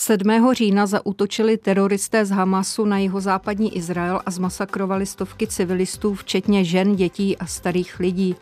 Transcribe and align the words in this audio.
7. 0.00 0.54
října 0.54 0.86
zautočili 0.86 1.56
teroristé 1.56 2.24
z 2.24 2.30
Hamasu 2.30 2.84
na 2.84 2.98
jeho 2.98 3.20
západní 3.20 3.76
Izrael 3.76 4.20
a 4.26 4.30
zmasakrovali 4.30 5.06
stovky 5.06 5.46
civilistů, 5.46 6.14
včetně 6.14 6.64
žen, 6.64 6.96
dětí 6.96 7.38
a 7.38 7.46
starých 7.46 7.98
lidí. 8.00 8.36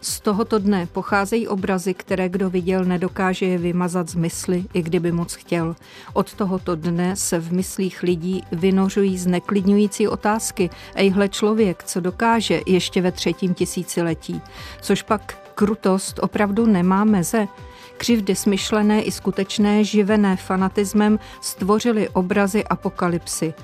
Z 0.00 0.20
tohoto 0.20 0.58
dne 0.58 0.86
pocházejí 0.92 1.48
obrazy, 1.48 1.94
které 1.94 2.28
kdo 2.28 2.50
viděl, 2.50 2.84
nedokáže 2.84 3.46
je 3.46 3.58
vymazat 3.58 4.08
z 4.08 4.14
mysli, 4.14 4.64
i 4.74 4.82
kdyby 4.82 5.12
moc 5.12 5.34
chtěl. 5.34 5.76
Od 6.12 6.34
tohoto 6.34 6.76
dne 6.76 7.16
se 7.16 7.38
v 7.38 7.52
myslích 7.52 8.02
lidí 8.02 8.42
vynořují 8.52 9.18
zneklidňující 9.18 10.08
otázky. 10.08 10.70
Ejhle 10.94 11.28
člověk, 11.28 11.84
co 11.84 12.00
dokáže 12.00 12.60
ještě 12.66 13.02
ve 13.02 13.12
třetím 13.12 13.54
tisíciletí. 13.54 14.40
Což 14.80 15.02
pak 15.02 15.38
krutost 15.54 16.18
opravdu 16.22 16.66
nemá 16.66 17.04
meze. 17.04 17.48
Křivdy 17.96 18.34
smyšlené 18.34 19.02
i 19.02 19.10
skutečné, 19.12 19.84
živené 19.84 20.36
fanatismem, 20.36 21.18
stvořily 21.40 22.08
obrazy 22.08 22.64
apokalypsy. 22.64 23.54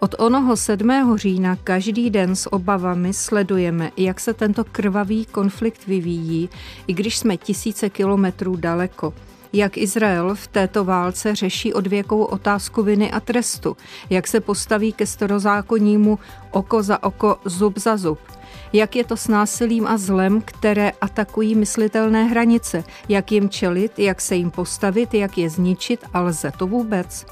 Od 0.00 0.14
onoho 0.18 0.56
7. 0.56 1.16
října 1.16 1.56
každý 1.56 2.10
den 2.10 2.36
s 2.36 2.52
obavami 2.52 3.12
sledujeme, 3.12 3.90
jak 3.96 4.20
se 4.20 4.34
tento 4.34 4.64
krvavý 4.64 5.24
konflikt 5.26 5.86
vyvíjí, 5.86 6.48
i 6.86 6.94
když 6.94 7.18
jsme 7.18 7.36
tisíce 7.36 7.90
kilometrů 7.90 8.56
daleko 8.56 9.14
jak 9.52 9.76
Izrael 9.78 10.34
v 10.34 10.46
této 10.46 10.84
válce 10.84 11.34
řeší 11.34 11.74
odvěkou 11.74 12.24
otázku 12.24 12.82
viny 12.82 13.10
a 13.10 13.20
trestu, 13.20 13.76
jak 14.10 14.26
se 14.26 14.40
postaví 14.40 14.92
ke 14.92 15.06
starozákonnímu 15.06 16.18
oko 16.50 16.82
za 16.82 17.02
oko, 17.02 17.38
zub 17.44 17.78
za 17.78 17.96
zub– 17.96 18.18
jak 18.72 18.96
je 18.96 19.04
to 19.04 19.16
s 19.16 19.28
násilím 19.28 19.86
a 19.86 19.98
zlem, 19.98 20.40
které 20.40 20.92
atakují 21.00 21.54
myslitelné 21.54 22.24
hranice, 22.24 22.84
jak 23.08 23.32
jim 23.32 23.48
čelit, 23.48 23.98
jak 23.98 24.20
se 24.20 24.36
jim 24.36 24.50
postavit, 24.50 25.14
jak 25.14 25.38
je 25.38 25.50
zničit 25.50 26.04
a 26.14 26.20
lze 26.20 26.52
to 26.58 26.66
vůbec. 26.66 27.26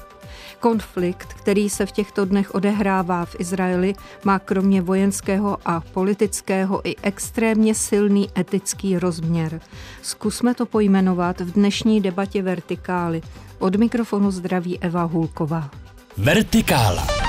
Konflikt, 0.59 1.33
který 1.33 1.69
se 1.69 1.85
v 1.85 1.91
těchto 1.91 2.25
dnech 2.25 2.55
odehrává 2.55 3.25
v 3.25 3.35
Izraeli, 3.39 3.93
má 4.23 4.39
kromě 4.39 4.81
vojenského 4.81 5.57
a 5.65 5.79
politického 5.79 6.87
i 6.87 6.95
extrémně 7.01 7.75
silný 7.75 8.29
etický 8.37 8.99
rozměr. 8.99 9.61
Zkusme 10.01 10.53
to 10.53 10.65
pojmenovat 10.65 11.39
v 11.39 11.51
dnešní 11.51 12.01
debatě 12.01 12.41
Vertikály. 12.41 13.21
Od 13.59 13.75
mikrofonu 13.75 14.31
zdraví 14.31 14.79
Eva 14.79 15.03
Hulková. 15.03 15.69
Vertikála. 16.17 17.26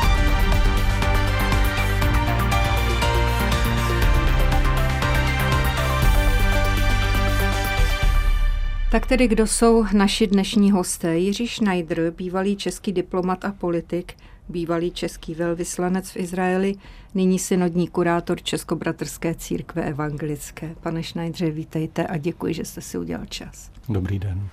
Tak 8.90 9.06
tedy 9.06 9.28
kdo 9.28 9.46
jsou 9.46 9.84
naši 9.92 10.26
dnešní 10.26 10.70
hosté? 10.70 11.18
Jiří 11.18 11.48
Schneider, 11.48 12.10
bývalý 12.16 12.56
český 12.56 12.92
diplomat 12.92 13.44
a 13.44 13.52
politik, 13.52 14.12
bývalý 14.48 14.90
český 14.90 15.34
velvyslanec 15.34 16.10
v 16.10 16.16
Izraeli, 16.16 16.74
nyní 17.14 17.38
synodní 17.38 17.88
kurátor 17.88 18.42
Českobratrské 18.42 19.34
církve 19.34 19.82
evangelické. 19.82 20.74
Pane 20.80 21.02
Schneidře, 21.02 21.50
vítejte 21.50 22.06
a 22.06 22.16
děkuji, 22.16 22.54
že 22.54 22.64
jste 22.64 22.80
si 22.80 22.98
udělal 22.98 23.26
čas. 23.26 23.70
Dobrý 23.88 24.18
den. 24.18 24.48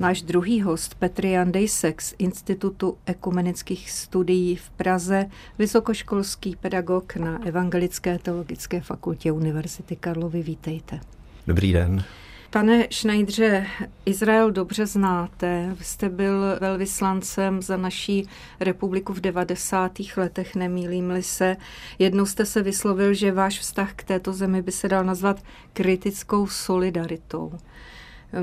Náš 0.00 0.22
druhý 0.22 0.62
host, 0.62 0.94
Petr 0.94 1.26
Jan 1.26 1.52
Dejsek 1.52 2.02
z 2.02 2.14
Institutu 2.18 2.96
ekumenických 3.06 3.90
studií 3.90 4.56
v 4.56 4.70
Praze, 4.70 5.26
vysokoškolský 5.58 6.56
pedagog 6.56 7.16
na 7.16 7.46
Evangelické 7.46 8.18
teologické 8.18 8.80
fakultě 8.80 9.32
Univerzity 9.32 9.96
Karlovy. 9.96 10.42
Vítejte. 10.42 11.00
Dobrý 11.46 11.72
den. 11.72 12.04
Pane 12.52 12.86
Schneidře, 12.90 13.66
Izrael 14.06 14.50
dobře 14.50 14.86
znáte. 14.86 15.74
Vy 15.78 15.84
jste 15.84 16.08
byl 16.08 16.58
velvyslancem 16.60 17.62
za 17.62 17.76
naší 17.76 18.28
republiku 18.60 19.12
v 19.12 19.20
90. 19.20 19.92
letech, 20.16 20.56
nemýlím-li 20.56 21.22
se. 21.22 21.56
Jednou 21.98 22.26
jste 22.26 22.46
se 22.46 22.62
vyslovil, 22.62 23.14
že 23.14 23.32
váš 23.32 23.58
vztah 23.58 23.92
k 23.96 24.04
této 24.04 24.32
zemi 24.32 24.62
by 24.62 24.72
se 24.72 24.88
dal 24.88 25.04
nazvat 25.04 25.42
kritickou 25.72 26.46
solidaritou. 26.46 27.52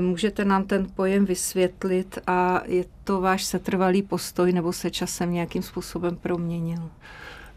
Můžete 0.00 0.44
nám 0.44 0.64
ten 0.64 0.86
pojem 0.94 1.24
vysvětlit 1.24 2.18
a 2.26 2.62
je 2.66 2.84
to 3.04 3.20
váš 3.20 3.44
setrvalý 3.44 4.02
postoj 4.02 4.52
nebo 4.52 4.72
se 4.72 4.90
časem 4.90 5.32
nějakým 5.32 5.62
způsobem 5.62 6.16
proměnil? 6.16 6.90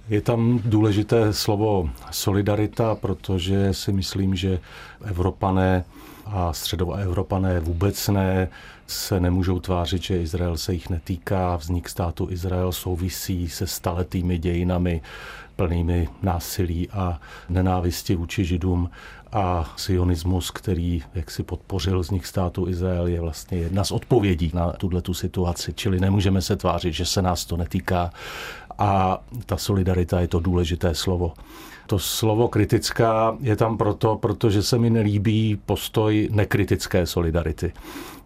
Je 0.10 0.22
tam 0.22 0.60
důležité 0.66 1.34
slovo 1.34 1.90
solidarita, 2.12 2.96
protože 2.96 3.74
si 3.74 3.92
myslím, 3.92 4.36
že 4.36 4.60
Evropané 5.06 5.86
a 6.26 6.54
středoevropané 6.54 7.60
vůbec 7.60 8.08
ne, 8.08 8.48
se 8.88 9.20
nemůžou 9.20 9.60
tvářit, 9.60 10.04
že 10.04 10.22
Izrael 10.22 10.58
se 10.58 10.74
jich 10.74 10.90
netýká. 10.90 11.56
Vznik 11.56 11.90
státu 11.90 12.28
Izrael 12.32 12.72
souvisí 12.72 13.50
se 13.50 13.68
staletými 13.68 14.38
dějinami 14.38 15.02
plnými 15.56 16.10
násilí 16.24 16.90
a 16.90 17.20
nenávisti 17.50 18.16
vůči 18.16 18.46
židům 18.46 18.90
a 19.32 19.74
sionismus, 19.78 20.52
který 20.52 21.04
jak 21.16 21.32
si 21.32 21.44
podpořil 21.44 22.00
vznik 22.00 22.26
státu 22.26 22.68
Izrael, 22.68 23.08
je 23.08 23.22
vlastně 23.22 23.58
jedna 23.58 23.84
z 23.84 23.92
odpovědí 23.92 24.52
na 24.54 24.72
tuhle 24.72 25.02
tu 25.02 25.14
situaci. 25.14 25.74
Čili 25.74 26.00
nemůžeme 26.00 26.42
se 26.42 26.56
tvářit, 26.56 26.94
že 26.94 27.06
se 27.06 27.22
nás 27.22 27.46
to 27.46 27.58
netýká 27.58 28.12
a 28.82 29.22
ta 29.46 29.58
solidarita 29.58 30.20
je 30.20 30.28
to 30.28 30.40
důležité 30.40 30.96
slovo. 30.96 31.34
To 31.88 32.00
slovo 32.00 32.48
kritická 32.48 33.38
je 33.40 33.56
tam 33.56 33.78
proto, 33.78 34.16
protože 34.16 34.64
se 34.64 34.78
mi 34.78 34.90
nelíbí 34.90 35.60
postoj 35.66 36.30
nekritické 36.32 37.06
solidarity. 37.06 37.74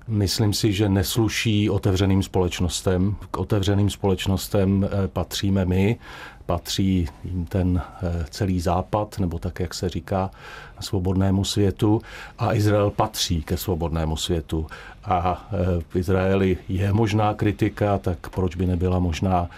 Myslím 0.07 0.53
si, 0.53 0.73
že 0.73 0.89
nesluší 0.89 1.69
otevřeným 1.69 2.23
společnostem. 2.23 3.15
K 3.31 3.38
otevřeným 3.38 3.89
společnostem 3.89 4.83
eh, 4.83 5.07
patříme 5.07 5.65
my, 5.65 5.97
patří 6.45 7.07
jim 7.23 7.45
ten 7.45 7.81
eh, 8.03 8.25
celý 8.29 8.59
západ, 8.59 9.19
nebo 9.19 9.39
tak, 9.39 9.59
jak 9.59 9.73
se 9.73 9.89
říká, 9.89 10.31
svobodnému 10.79 11.44
světu 11.44 12.01
a 12.38 12.53
Izrael 12.53 12.91
patří 12.91 13.44
ke 13.44 13.57
svobodnému 13.57 14.17
světu. 14.17 14.67
A 15.03 15.50
eh, 15.51 15.81
v 15.89 15.95
Izraeli 15.95 16.57
je 16.69 16.94
možná 16.94 17.33
kritika, 17.33 17.97
tak 17.97 18.29
proč 18.29 18.56
by 18.56 18.66
nebyla 18.66 19.00
možná 19.00 19.50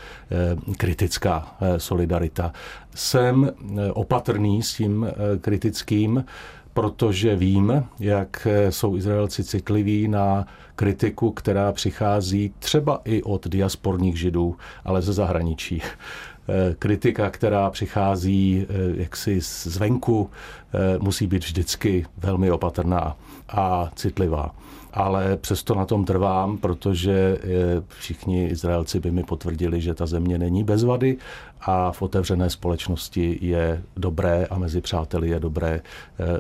kritická 0.78 1.56
solidarita. 1.78 2.53
Jsem 2.96 3.52
opatrný 3.94 4.64
s 4.64 4.74
tím 4.74 5.08
kritickým, 5.42 6.25
protože 6.74 7.36
vím, 7.36 7.84
jak 8.00 8.48
jsou 8.69 8.98
Izraelci 8.98 9.44
citliví 9.44 10.08
na 10.08 10.48
kritiku, 10.75 11.31
která 11.31 11.72
přichází 11.72 12.54
třeba 12.59 13.02
i 13.06 13.24
od 13.24 13.48
diasporních 13.48 14.19
židů, 14.19 14.56
ale 14.86 15.02
ze 15.02 15.14
zahraničí. 15.14 15.81
Eh, 16.50 16.75
kritika, 16.80 17.30
která 17.30 17.69
přichází 17.69 18.66
eh, 18.69 18.74
jaksi 19.02 19.40
zvenku, 19.41 20.30
eh, 20.74 20.97
musí 21.00 21.28
být 21.28 21.44
vždycky 21.44 22.06
velmi 22.18 22.52
opatrná 22.52 23.16
a 23.50 23.91
citlivá 23.96 24.56
ale 24.94 25.38
přesto 25.38 25.75
na 25.75 25.86
tom 25.86 26.06
trvám, 26.06 26.57
protože 26.57 27.38
všichni 27.88 28.47
Izraelci 28.47 29.00
by 29.00 29.12
mi 29.12 29.24
potvrdili, 29.24 29.81
že 29.81 29.94
ta 29.94 30.06
země 30.06 30.38
není 30.38 30.63
bez 30.63 30.84
vady 30.84 31.18
a 31.62 31.91
v 31.91 32.02
otevřené 32.02 32.50
společnosti 32.50 33.38
je 33.41 33.84
dobré 33.97 34.46
a 34.46 34.57
mezi 34.57 34.81
přáteli 34.81 35.30
je 35.30 35.40
dobré 35.40 35.81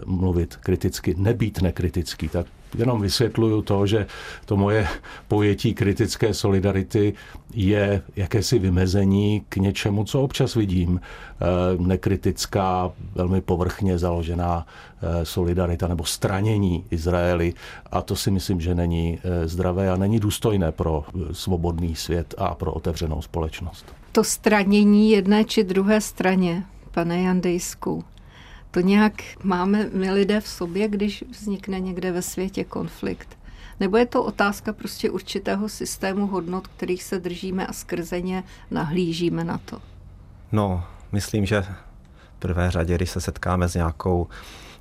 mluvit 0.05 0.55
kriticky, 0.55 1.15
nebýt 1.17 1.61
nekritický. 1.61 2.29
Tak 2.29 2.45
jenom 2.77 3.01
vysvětluju 3.01 3.61
to, 3.61 3.87
že 3.87 4.05
to 4.45 4.57
moje 4.57 4.87
pojetí 5.27 5.73
kritické 5.73 6.33
solidarity 6.33 7.13
je 7.53 8.01
jakési 8.15 8.59
vymezení 8.59 9.43
k 9.49 9.55
něčemu, 9.55 10.03
co 10.03 10.21
občas 10.21 10.55
vidím. 10.55 11.01
Eh, 11.41 11.45
nekritická, 11.77 12.91
velmi 13.15 13.41
povrchně 13.41 13.97
založená 13.97 14.65
eh, 15.01 15.25
solidarita 15.25 15.87
nebo 15.87 16.05
stranění 16.05 16.85
Izraeli. 16.91 17.53
A 17.91 18.01
to 18.01 18.15
si 18.15 18.31
myslím, 18.31 18.61
že 18.61 18.75
není 18.75 19.19
eh, 19.23 19.47
zdravé 19.47 19.91
a 19.91 19.97
není 19.97 20.19
důstojné 20.19 20.71
pro 20.71 21.03
svobodný 21.31 21.95
svět 21.95 22.35
a 22.37 22.55
pro 22.55 22.73
otevřenou 22.73 23.21
společnost. 23.21 23.85
To 24.11 24.23
stranění 24.23 25.11
jedné 25.11 25.43
či 25.45 25.63
druhé 25.63 26.01
straně, 26.01 26.63
pane 26.91 27.21
Jandejsku, 27.21 28.03
to 28.77 28.81
nějak 28.81 29.13
máme 29.43 29.89
my 29.93 30.11
lidé 30.11 30.41
v 30.41 30.47
sobě, 30.47 30.87
když 30.87 31.23
vznikne 31.31 31.79
někde 31.79 32.11
ve 32.11 32.21
světě 32.21 32.63
konflikt. 32.63 33.37
Nebo 33.79 33.97
je 33.97 34.05
to 34.05 34.23
otázka 34.23 34.73
prostě 34.73 35.09
určitého 35.09 35.69
systému 35.69 36.27
hodnot, 36.27 36.67
kterých 36.67 37.03
se 37.03 37.19
držíme 37.19 37.67
a 37.67 37.73
skrze 37.73 38.21
ně 38.21 38.43
nahlížíme 38.71 39.43
na 39.43 39.57
to? 39.57 39.81
No, 40.51 40.83
myslím, 41.11 41.45
že 41.45 41.61
v 41.61 42.39
prvé 42.39 42.71
řadě, 42.71 42.95
když 42.95 43.09
se 43.09 43.21
setkáme 43.21 43.69
s 43.69 43.75
nějakou 43.75 44.27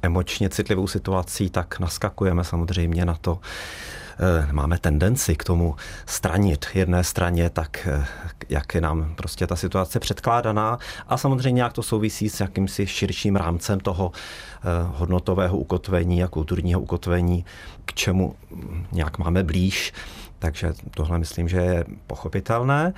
emočně 0.02 0.48
citlivou 0.48 0.86
situací, 0.86 1.50
tak 1.50 1.80
naskakujeme 1.80 2.44
samozřejmě 2.44 3.04
na 3.04 3.14
to, 3.14 3.38
máme 4.52 4.78
tendenci 4.78 5.36
k 5.36 5.44
tomu 5.44 5.76
stranit 6.06 6.66
jedné 6.74 7.04
straně, 7.04 7.50
tak 7.50 7.88
eh, 7.90 8.06
jak 8.48 8.74
je 8.74 8.80
nám 8.80 9.14
prostě 9.14 9.46
ta 9.46 9.56
situace 9.56 10.00
předkládaná 10.00 10.78
a 11.08 11.16
samozřejmě 11.16 11.62
jak 11.62 11.72
to 11.72 11.82
souvisí 11.82 12.28
s 12.28 12.40
jakýmsi 12.40 12.86
širším 12.86 13.36
rámcem 13.36 13.80
toho 13.80 14.12
eh, 14.14 14.62
hodnotového 14.96 15.58
ukotvení 15.58 16.24
a 16.24 16.28
kulturního 16.28 16.80
ukotvení, 16.80 17.44
k 17.84 17.94
čemu 17.94 18.34
nějak 18.92 19.18
máme 19.18 19.42
blíž. 19.42 19.92
Takže 20.38 20.72
tohle 20.90 21.18
myslím, 21.18 21.48
že 21.48 21.56
je 21.56 21.84
pochopitelné. 22.06 22.92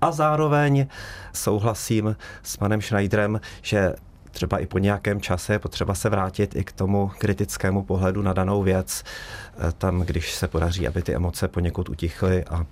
A 0.00 0.12
zároveň 0.12 0.86
souhlasím 1.32 2.16
s 2.42 2.56
panem 2.56 2.82
Schneiderem, 2.82 3.40
že 3.62 3.94
třeba 4.34 4.58
i 4.58 4.66
po 4.66 4.78
nějakém 4.78 5.20
čase 5.20 5.52
je 5.52 5.58
potřeba 5.58 5.94
se 5.94 6.08
vrátit 6.08 6.56
i 6.56 6.64
k 6.64 6.72
tomu 6.72 7.10
kritickému 7.18 7.82
pohledu 7.82 8.22
na 8.22 8.32
danou 8.32 8.62
věc, 8.62 9.04
eh, 9.04 9.72
tam, 9.78 10.00
když 10.00 10.34
se 10.34 10.48
podaří, 10.48 10.88
aby 10.88 11.02
ty 11.02 11.14
emoce 11.14 11.48
poněkud 11.48 11.88
utichly 11.88 12.44
a 12.44 12.66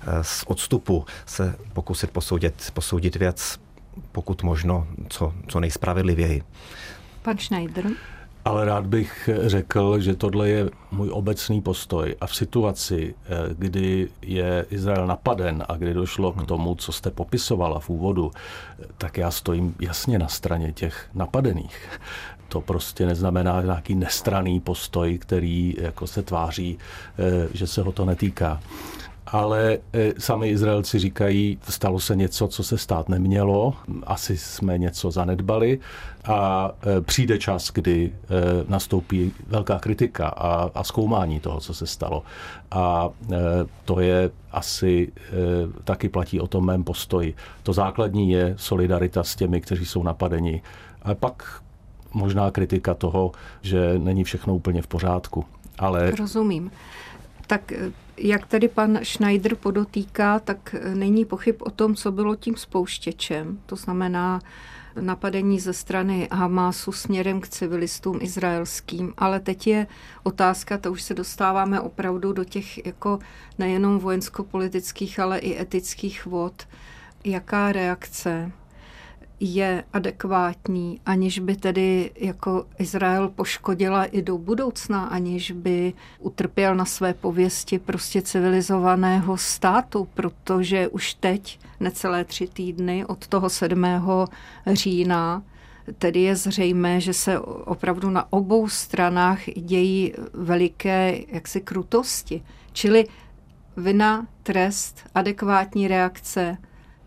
eh, 0.00 0.24
z 0.24 0.44
odstupu 0.46 1.04
se 1.26 1.54
pokusit 1.72 2.10
posoudit, 2.10 2.70
posoudit 2.74 3.16
věc 3.16 3.58
pokud 4.12 4.42
možno 4.42 4.86
co, 5.08 5.32
co 5.48 5.60
nejspravedlivěji. 5.60 6.42
Pan 7.22 7.38
Schneider? 7.38 7.84
Ale 8.44 8.64
rád 8.64 8.86
bych 8.86 9.30
řekl, 9.42 10.00
že 10.00 10.14
tohle 10.14 10.48
je 10.48 10.70
můj 10.90 11.10
obecný 11.10 11.60
postoj. 11.60 12.16
A 12.20 12.26
v 12.26 12.36
situaci, 12.36 13.14
eh, 13.24 13.28
kdy 13.58 14.08
je 14.22 14.66
Izrael 14.70 15.06
napaden 15.06 15.64
a 15.68 15.76
kdy 15.76 15.94
došlo 15.94 16.32
k 16.32 16.36
hmm. 16.36 16.46
tomu, 16.46 16.74
co 16.74 16.92
jste 16.92 17.10
popisovala 17.10 17.80
v 17.80 17.90
úvodu, 17.90 18.30
tak 18.98 19.18
já 19.18 19.30
stojím 19.30 19.74
jasně 19.80 20.18
na 20.18 20.28
straně 20.28 20.72
těch 20.72 21.08
napadených. 21.14 22.00
To 22.48 22.60
prostě 22.60 23.06
neznamená 23.06 23.62
nějaký 23.62 23.94
nestraný 23.94 24.60
postoj, 24.60 25.18
který 25.18 25.74
jako 25.78 26.06
se 26.06 26.22
tváří, 26.22 26.78
eh, 27.18 27.48
že 27.54 27.66
se 27.66 27.82
ho 27.82 27.92
to 27.92 28.04
netýká 28.04 28.60
ale 29.32 29.78
e, 29.92 30.12
sami 30.18 30.48
Izraelci 30.48 30.98
říkají, 30.98 31.58
stalo 31.68 32.00
se 32.00 32.16
něco, 32.16 32.48
co 32.48 32.62
se 32.62 32.78
stát 32.78 33.08
nemělo, 33.08 33.74
asi 34.06 34.36
jsme 34.36 34.78
něco 34.78 35.10
zanedbali 35.10 35.78
a 36.24 36.70
e, 36.98 37.00
přijde 37.00 37.38
čas, 37.38 37.70
kdy 37.70 38.12
e, 38.12 38.70
nastoupí 38.70 39.32
velká 39.46 39.78
kritika 39.78 40.28
a, 40.28 40.70
a 40.74 40.84
zkoumání 40.84 41.40
toho, 41.40 41.60
co 41.60 41.74
se 41.74 41.86
stalo. 41.86 42.22
A 42.70 43.10
to 43.84 44.00
je 44.00 44.30
asi 44.52 45.12
taky 45.84 46.08
platí 46.08 46.40
o 46.40 46.46
tom 46.46 46.66
mém 46.66 46.84
postoji. 46.84 47.34
To 47.62 47.72
základní 47.72 48.30
je 48.30 48.54
solidarita 48.58 49.22
s 49.22 49.36
těmi, 49.36 49.60
kteří 49.60 49.86
jsou 49.86 50.02
napadeni. 50.02 50.62
A 51.02 51.14
pak 51.14 51.62
možná 52.14 52.50
kritika 52.50 52.94
toho, 52.94 53.32
že 53.62 53.98
není 53.98 54.24
všechno 54.24 54.54
úplně 54.54 54.82
v 54.82 54.86
pořádku. 54.86 55.44
Ale... 55.78 56.10
Rozumím. 56.10 56.70
Tak 57.46 57.72
jak 58.16 58.46
tady 58.46 58.68
pan 58.68 58.98
Schneider 59.02 59.54
podotýká, 59.54 60.38
tak 60.38 60.74
není 60.94 61.24
pochyb 61.24 61.56
o 61.60 61.70
tom, 61.70 61.94
co 61.94 62.12
bylo 62.12 62.36
tím 62.36 62.56
spouštěčem. 62.56 63.60
To 63.66 63.76
znamená 63.76 64.40
napadení 65.00 65.60
ze 65.60 65.72
strany 65.72 66.28
Hamásu 66.32 66.92
směrem 66.92 67.40
k 67.40 67.48
civilistům 67.48 68.18
izraelským. 68.22 69.12
Ale 69.18 69.40
teď 69.40 69.66
je 69.66 69.86
otázka, 70.22 70.78
to 70.78 70.92
už 70.92 71.02
se 71.02 71.14
dostáváme 71.14 71.80
opravdu 71.80 72.32
do 72.32 72.44
těch 72.44 72.86
jako 72.86 73.18
nejenom 73.58 73.98
vojensko-politických, 73.98 75.20
ale 75.20 75.38
i 75.38 75.60
etických 75.60 76.26
vod. 76.26 76.68
Jaká 77.24 77.72
reakce 77.72 78.52
je 79.44 79.84
adekvátní, 79.92 81.00
aniž 81.06 81.38
by 81.38 81.56
tedy 81.56 82.10
jako 82.16 82.66
Izrael 82.78 83.28
poškodila 83.28 84.04
i 84.04 84.22
do 84.22 84.38
budoucna, 84.38 85.04
aniž 85.04 85.50
by 85.50 85.92
utrpěl 86.18 86.74
na 86.74 86.84
své 86.84 87.14
pověsti 87.14 87.78
prostě 87.78 88.22
civilizovaného 88.22 89.36
státu, 89.36 90.08
protože 90.14 90.88
už 90.88 91.14
teď, 91.14 91.58
necelé 91.80 92.24
tři 92.24 92.46
týdny 92.46 93.04
od 93.04 93.26
toho 93.26 93.50
7. 93.50 93.84
října, 94.66 95.42
tedy 95.98 96.20
je 96.20 96.36
zřejmé, 96.36 97.00
že 97.00 97.12
se 97.12 97.38
opravdu 97.40 98.10
na 98.10 98.32
obou 98.32 98.68
stranách 98.68 99.40
dějí 99.56 100.12
veliké 100.32 101.18
jaksi 101.28 101.60
krutosti. 101.60 102.42
Čili 102.72 103.06
vina, 103.76 104.26
trest, 104.42 105.00
adekvátní 105.14 105.88
reakce. 105.88 106.56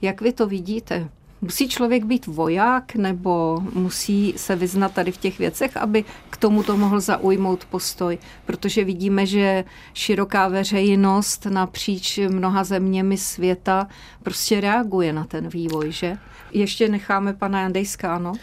Jak 0.01 0.21
vy 0.21 0.33
to 0.33 0.47
vidíte? 0.47 1.09
Musí 1.45 1.69
člověk 1.69 2.05
být 2.05 2.27
voják 2.27 2.95
nebo 2.95 3.61
musí 3.73 4.33
se 4.37 4.55
vyznat 4.55 4.93
tady 4.93 5.11
v 5.11 5.17
těch 5.17 5.39
věcech, 5.39 5.77
aby 5.77 6.05
k 6.29 6.37
tomuto 6.37 6.77
mohl 6.77 6.99
zaujmout 6.99 7.65
postoj? 7.65 8.17
Protože 8.45 8.83
vidíme, 8.83 9.25
že 9.25 9.63
široká 9.93 10.47
veřejnost 10.47 11.45
napříč 11.45 12.19
mnoha 12.29 12.63
zeměmi 12.63 13.17
světa 13.17 13.87
prostě 14.23 14.61
reaguje 14.61 15.13
na 15.13 15.25
ten 15.25 15.47
vývoj, 15.47 15.91
že? 15.91 16.17
Ještě 16.51 16.89
necháme 16.89 17.33
pana 17.33 17.61
Jandejska, 17.61 18.15
ano? 18.15 18.33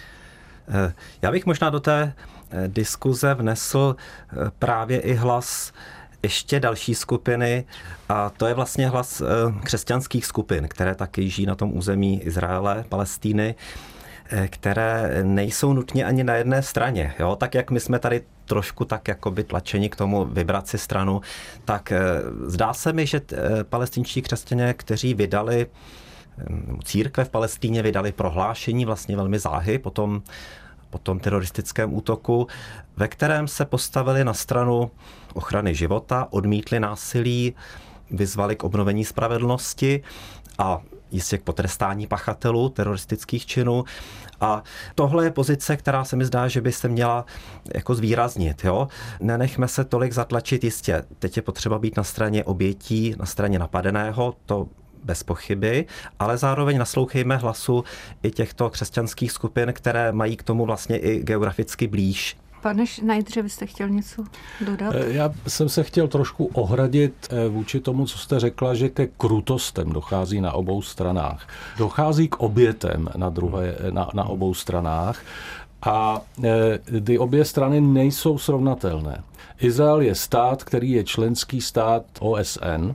Eh, 0.68 0.92
já 1.22 1.30
bych 1.30 1.46
možná 1.46 1.70
do 1.70 1.80
té 1.80 2.12
eh, 2.50 2.68
diskuze 2.68 3.34
vnesl 3.34 3.96
eh, 3.96 4.36
právě 4.58 5.00
i 5.00 5.14
hlas 5.14 5.72
ještě 6.22 6.60
další 6.60 6.94
skupiny 6.94 7.64
a 8.08 8.30
to 8.30 8.46
je 8.46 8.54
vlastně 8.54 8.88
hlas 8.88 9.20
eh, 9.20 9.24
křesťanských 9.64 10.26
skupin, 10.26 10.68
které 10.68 10.94
taky 10.94 11.30
žijí 11.30 11.46
na 11.46 11.54
tom 11.54 11.76
území 11.76 12.22
Izraele, 12.22 12.84
Palestíny, 12.88 13.54
eh, 14.30 14.48
které 14.48 15.20
nejsou 15.22 15.72
nutně 15.72 16.04
ani 16.04 16.24
na 16.24 16.34
jedné 16.34 16.62
straně. 16.62 17.14
Jo? 17.18 17.36
Tak 17.36 17.54
jak 17.54 17.70
my 17.70 17.80
jsme 17.80 17.98
tady 17.98 18.22
trošku 18.44 18.84
tak 18.84 19.08
jakoby 19.08 19.44
tlačeni 19.44 19.88
k 19.88 19.96
tomu 19.96 20.24
vybrat 20.24 20.68
si 20.68 20.78
stranu, 20.78 21.20
tak 21.64 21.92
eh, 21.92 22.00
zdá 22.46 22.74
se 22.74 22.92
mi, 22.92 23.06
že 23.06 23.20
palestinští 23.62 24.22
křesťané, 24.22 24.74
kteří 24.74 25.14
vydali 25.14 25.66
církve 26.84 27.24
v 27.24 27.30
Palestíně 27.30 27.82
vydali 27.82 28.12
prohlášení 28.12 28.84
vlastně 28.84 29.16
velmi 29.16 29.38
záhy 29.38 29.78
potom 29.78 30.22
po 30.92 30.98
tom 30.98 31.18
teroristickém 31.18 31.94
útoku, 31.94 32.46
ve 32.96 33.08
kterém 33.08 33.48
se 33.48 33.64
postavili 33.64 34.24
na 34.24 34.34
stranu 34.34 34.90
ochrany 35.34 35.74
života, 35.74 36.26
odmítli 36.30 36.80
násilí, 36.80 37.54
vyzvali 38.10 38.56
k 38.56 38.64
obnovení 38.64 39.04
spravedlnosti 39.04 40.02
a 40.58 40.80
jistě 41.10 41.38
k 41.38 41.42
potrestání 41.42 42.06
pachatelů 42.06 42.68
teroristických 42.68 43.46
činů. 43.46 43.84
A 44.40 44.62
tohle 44.94 45.24
je 45.24 45.30
pozice, 45.30 45.76
která 45.76 46.04
se 46.04 46.16
mi 46.16 46.24
zdá, 46.24 46.48
že 46.48 46.60
by 46.60 46.72
se 46.72 46.88
měla 46.88 47.24
jako 47.74 47.94
zvýraznit. 47.94 48.64
Jo? 48.64 48.88
Nenechme 49.20 49.68
se 49.68 49.84
tolik 49.84 50.12
zatlačit 50.12 50.64
jistě. 50.64 51.02
Teď 51.18 51.36
je 51.36 51.42
potřeba 51.42 51.78
být 51.78 51.96
na 51.96 52.04
straně 52.04 52.44
obětí, 52.44 53.14
na 53.18 53.26
straně 53.26 53.58
napadeného, 53.58 54.34
to 54.46 54.68
bez 55.04 55.22
pochyby, 55.22 55.86
ale 56.18 56.38
zároveň 56.38 56.78
naslouchejme 56.78 57.36
hlasu 57.36 57.84
i 58.22 58.30
těchto 58.30 58.70
křesťanských 58.70 59.32
skupin, 59.32 59.72
které 59.72 60.12
mají 60.12 60.36
k 60.36 60.42
tomu 60.42 60.66
vlastně 60.66 60.98
i 60.98 61.22
geograficky 61.22 61.86
blíž. 61.86 62.36
Pane 62.62 62.86
Schneidře, 62.86 63.42
byste 63.42 63.66
chtěl 63.66 63.88
něco 63.88 64.24
dodat? 64.60 64.94
Eh, 64.94 65.12
já 65.12 65.30
jsem 65.48 65.68
se 65.68 65.82
chtěl 65.82 66.08
trošku 66.08 66.44
ohradit 66.44 67.14
eh, 67.30 67.48
vůči 67.48 67.80
tomu, 67.80 68.06
co 68.06 68.18
jste 68.18 68.40
řekla, 68.40 68.74
že 68.74 68.88
ke 68.88 69.06
krutostem 69.06 69.92
dochází 69.92 70.40
na 70.40 70.52
obou 70.52 70.82
stranách. 70.82 71.48
Dochází 71.78 72.28
k 72.28 72.40
obětem 72.40 73.08
na, 73.16 73.30
druhé, 73.30 73.76
na, 73.90 74.08
na 74.14 74.24
obou 74.24 74.54
stranách 74.54 75.22
a 75.82 76.20
eh, 76.44 77.00
ty 77.00 77.18
obě 77.18 77.44
strany 77.44 77.80
nejsou 77.80 78.38
srovnatelné. 78.38 79.22
Izrael 79.60 80.00
je 80.00 80.14
stát, 80.14 80.64
který 80.64 80.90
je 80.90 81.04
členský 81.04 81.60
stát 81.60 82.04
OSN, 82.20 82.94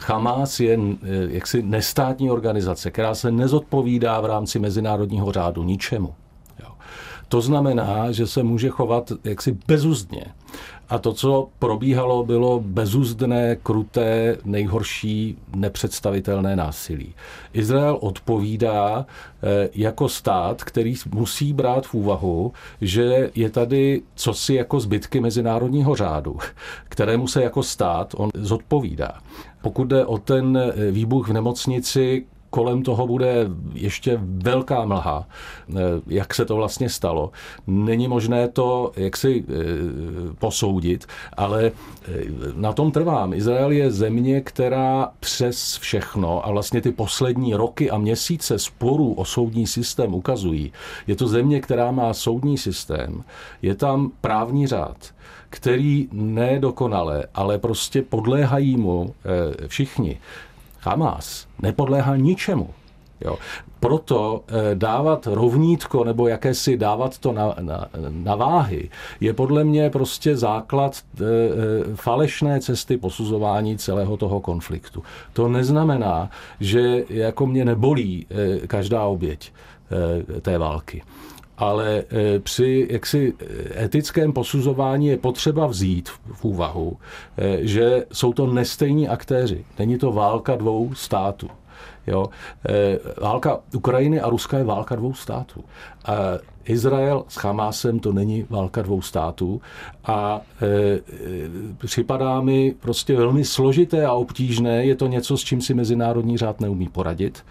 Hamas 0.00 0.60
je 0.60 0.78
jaksi 1.28 1.62
nestátní 1.62 2.30
organizace, 2.30 2.90
která 2.90 3.14
se 3.14 3.30
nezodpovídá 3.30 4.20
v 4.20 4.26
rámci 4.26 4.58
mezinárodního 4.58 5.32
řádu 5.32 5.62
ničemu. 5.62 6.14
To 7.28 7.40
znamená, 7.40 8.12
že 8.12 8.26
se 8.26 8.42
může 8.42 8.68
chovat 8.68 9.12
jaksi 9.24 9.58
bezuzdně. 9.66 10.24
A 10.88 10.98
to, 10.98 11.12
co 11.12 11.48
probíhalo, 11.58 12.24
bylo 12.24 12.60
bezuzdné, 12.60 13.56
kruté, 13.56 14.36
nejhorší, 14.44 15.38
nepředstavitelné 15.56 16.56
násilí. 16.56 17.14
Izrael 17.52 17.98
odpovídá 18.00 19.06
eh, 19.06 19.68
jako 19.74 20.08
stát, 20.08 20.64
který 20.64 20.94
musí 21.14 21.52
brát 21.52 21.86
v 21.86 21.94
úvahu, 21.94 22.52
že 22.80 23.30
je 23.34 23.50
tady 23.50 24.02
cosi 24.14 24.54
jako 24.54 24.80
zbytky 24.80 25.20
mezinárodního 25.20 25.94
řádu, 25.96 26.38
kterému 26.88 27.28
se 27.28 27.42
jako 27.42 27.62
stát 27.62 28.14
on 28.16 28.30
zodpovídá. 28.34 29.20
Pokud 29.64 29.84
jde 29.84 30.06
o 30.06 30.18
ten 30.18 30.56
eh, 30.56 30.90
výbuch 30.90 31.28
v 31.28 31.32
nemocnici, 31.32 32.26
kolem 32.54 32.82
toho 32.82 33.06
bude 33.06 33.50
ještě 33.74 34.18
velká 34.22 34.84
mlha, 34.84 35.26
eh, 35.26 35.74
jak 36.06 36.34
se 36.34 36.44
to 36.44 36.56
vlastně 36.56 36.88
stalo. 36.88 37.30
Není 37.66 38.08
možné 38.08 38.48
to 38.48 38.92
jaksi 38.96 39.44
eh, 39.48 39.54
posoudit, 40.38 41.06
ale 41.36 41.66
eh, 41.66 42.22
na 42.54 42.72
tom 42.72 42.92
trvám. 42.92 43.34
Izrael 43.34 43.70
je 43.70 43.90
země, 43.90 44.40
která 44.40 45.10
přes 45.20 45.78
všechno 45.78 46.46
a 46.46 46.50
vlastně 46.50 46.80
ty 46.80 46.92
poslední 46.92 47.54
roky 47.54 47.90
a 47.90 47.98
měsíce 47.98 48.58
sporů 48.58 49.12
o 49.12 49.24
soudní 49.24 49.66
systém 49.66 50.14
ukazují. 50.14 50.72
Je 51.06 51.16
to 51.16 51.26
země, 51.26 51.60
která 51.60 51.90
má 51.90 52.14
soudní 52.14 52.58
systém, 52.58 53.22
je 53.62 53.74
tam 53.74 54.12
právní 54.20 54.66
řád, 54.66 54.96
který 55.50 56.08
nedokonale, 56.12 57.24
ale 57.34 57.58
prostě 57.58 58.02
podléhají 58.02 58.76
mu 58.76 59.14
všichni. 59.66 60.18
Hamas 60.84 61.46
nepodléhá 61.62 62.16
ničemu. 62.16 62.70
Jo. 63.20 63.36
Proto 63.80 64.44
eh, 64.48 64.74
dávat 64.74 65.26
rovnítko 65.26 66.04
nebo 66.04 66.28
jakési 66.28 66.76
dávat 66.76 67.18
to 67.18 67.32
na, 67.32 67.54
na, 67.60 67.88
na 68.10 68.34
váhy 68.34 68.90
je 69.20 69.32
podle 69.32 69.64
mě 69.64 69.90
prostě 69.90 70.36
základ 70.36 71.02
e, 71.20 71.24
falešné 71.94 72.60
cesty 72.60 72.96
posuzování 72.96 73.78
celého 73.78 74.16
toho 74.16 74.40
konfliktu. 74.40 75.02
To 75.32 75.48
neznamená, 75.48 76.30
že 76.60 77.04
jako 77.08 77.46
mě 77.46 77.64
nebolí 77.64 78.26
každá 78.66 79.04
oběť 79.04 79.52
té 80.42 80.58
války 80.58 81.02
ale 81.58 82.04
při 82.38 82.88
jaksi 82.90 83.34
etickém 83.76 84.32
posuzování 84.32 85.06
je 85.06 85.16
potřeba 85.16 85.66
vzít 85.66 86.08
v 86.32 86.44
úvahu, 86.44 86.96
že 87.60 88.04
jsou 88.12 88.32
to 88.32 88.46
nestejní 88.46 89.08
aktéři. 89.08 89.64
Není 89.78 89.98
to 89.98 90.12
válka 90.12 90.56
dvou 90.56 90.94
států. 90.94 91.48
Jo? 92.06 92.26
Eh, 92.68 92.98
válka 93.20 93.60
Ukrajiny 93.74 94.20
a 94.20 94.30
Ruska 94.30 94.58
je 94.58 94.64
válka 94.64 94.96
dvou 94.96 95.14
států. 95.14 95.64
A 96.04 96.14
Izrael 96.64 97.24
s 97.28 97.36
Hamásem 97.36 97.98
to 97.98 98.12
není 98.12 98.46
válka 98.50 98.82
dvou 98.82 99.02
států 99.02 99.60
a 100.04 100.40
e, 100.62 101.86
připadá 101.86 102.40
mi 102.40 102.74
prostě 102.80 103.16
velmi 103.16 103.44
složité 103.44 104.06
a 104.06 104.12
obtížné. 104.12 104.84
Je 104.84 104.94
to 104.94 105.06
něco, 105.06 105.36
s 105.36 105.40
čím 105.44 105.60
si 105.60 105.74
mezinárodní 105.74 106.38
řád 106.38 106.60
neumí 106.60 106.88
poradit 106.88 107.44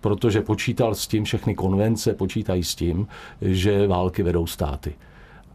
protože 0.00 0.40
počítal 0.40 0.94
s 0.94 1.06
tím, 1.06 1.24
všechny 1.24 1.54
konvence 1.54 2.14
počítají 2.14 2.64
s 2.64 2.74
tím, 2.74 3.06
že 3.42 3.86
války 3.86 4.22
vedou 4.22 4.46
státy. 4.46 4.94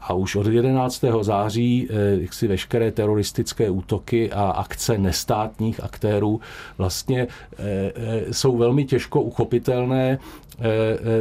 A 0.07 0.13
už 0.13 0.35
od 0.35 0.47
11. 0.47 1.03
září 1.21 1.87
eh, 1.89 2.21
jak 2.21 2.33
si 2.33 2.47
veškeré 2.47 2.91
teroristické 2.91 3.69
útoky 3.69 4.31
a 4.31 4.43
akce 4.43 4.97
nestátních 4.97 5.83
aktérů 5.83 6.41
vlastně 6.77 7.21
eh, 7.21 7.57
eh, 7.95 8.33
jsou 8.33 8.57
velmi 8.57 8.85
těžko 8.85 9.21
uchopitelné 9.21 10.19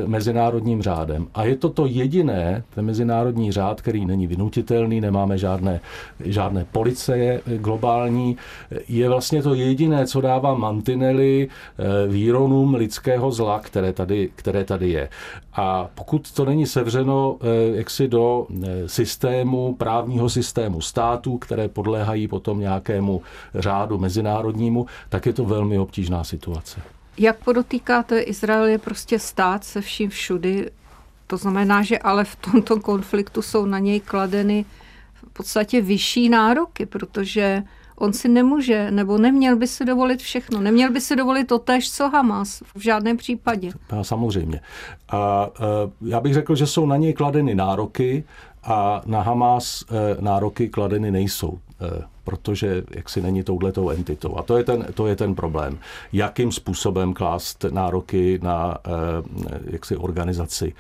mezinárodním 0.07 0.83
řádem. 0.83 1.27
A 1.35 1.45
je 1.45 1.57
to 1.57 1.69
to 1.69 1.87
jediné, 1.87 2.63
ten 2.75 2.85
mezinárodní 2.85 3.53
řád, 3.53 3.81
který 3.81 4.07
není 4.07 4.27
vynutitelný, 4.27 5.01
nemáme 5.01 5.39
žádné, 5.39 5.81
žádné 6.21 6.67
policie 6.73 7.41
globální, 7.47 8.37
je 8.89 9.09
vlastně 9.09 9.43
to 9.43 9.55
jediné, 9.55 10.07
co 10.07 10.21
dává 10.21 10.55
mantinely 10.55 11.49
výronům 12.09 12.75
lidského 12.75 13.31
zla, 13.33 13.61
které 13.61 13.93
tady, 13.93 14.31
které 14.35 14.65
tady 14.65 14.91
je. 14.91 15.09
A 15.53 15.89
pokud 15.95 16.33
to 16.33 16.45
není 16.45 16.67
sevřeno 16.67 17.37
jaksi 17.75 18.09
do 18.09 18.47
systému, 18.87 19.75
právního 19.75 20.29
systému 20.29 20.81
států, 20.81 21.39
které 21.39 21.69
podléhají 21.69 22.29
potom 22.29 22.61
nějakému 22.61 23.23
řádu 23.55 23.99
mezinárodnímu, 23.99 24.87
tak 25.09 25.27
je 25.27 25.33
to 25.33 25.45
velmi 25.45 25.79
obtížná 25.79 26.25
situace. 26.25 26.81
Jak 27.19 27.45
podotýkáte, 27.45 28.21
Izrael 28.21 28.65
je 28.65 28.79
prostě 28.79 29.19
stát 29.19 29.65
se 29.65 29.81
vším 29.81 30.11
všudy. 30.11 30.71
To 31.27 31.37
znamená, 31.37 31.83
že 31.83 31.99
ale 31.99 32.25
v 32.25 32.37
tomto 32.37 32.81
konfliktu 32.81 33.43
jsou 33.43 33.67
na 33.67 33.79
něj 33.79 34.01
kladeny 34.01 34.65
v 35.15 35.33
podstatě 35.33 35.81
vyšší 35.81 36.29
nároky, 36.29 36.87
protože 36.87 37.63
on 37.97 38.13
si 38.13 38.29
nemůže, 38.29 38.91
nebo 38.91 39.19
neměl 39.19 39.57
by 39.57 39.67
si 39.67 39.85
dovolit 39.85 40.21
všechno. 40.21 40.61
Neměl 40.61 40.93
by 40.93 41.01
si 41.01 41.17
dovolit 41.17 41.45
to 41.45 41.59
tež, 41.59 41.91
co 41.91 42.09
Hamas, 42.09 42.63
v 42.75 42.81
žádném 42.81 43.17
případě. 43.17 43.71
A 43.91 44.05
samozřejmě. 44.05 44.61
A, 45.09 45.17
a 45.19 45.51
já 46.01 46.21
bych 46.21 46.35
řekl, 46.35 46.57
že 46.57 46.67
jsou 46.67 46.87
na 46.87 46.97
něj 46.97 47.13
kladeny 47.13 47.55
nároky 47.55 48.25
a 48.65 49.03
na 49.07 49.23
Hamas 49.23 49.85
eh, 49.91 50.17
nároky 50.21 50.69
kladeny 50.69 51.11
nejsou 51.11 51.59
eh, 51.81 52.05
protože 52.25 52.83
jaksi 52.91 53.21
není 53.21 53.43
touhletou 53.43 53.91
entitou. 53.91 54.37
A 54.37 54.43
to 54.43 54.59
je, 54.59 54.65
ten, 54.65 54.87
to 54.95 55.07
je 55.07 55.17
ten 55.17 55.35
problém. 55.35 55.79
Jakým 56.13 56.53
způsobem 56.53 57.15
klást 57.15 57.65
nároky 57.71 58.39
na 58.43 58.79
eh, 58.87 58.91
jaksi 59.65 59.97
organizaci 59.97 60.73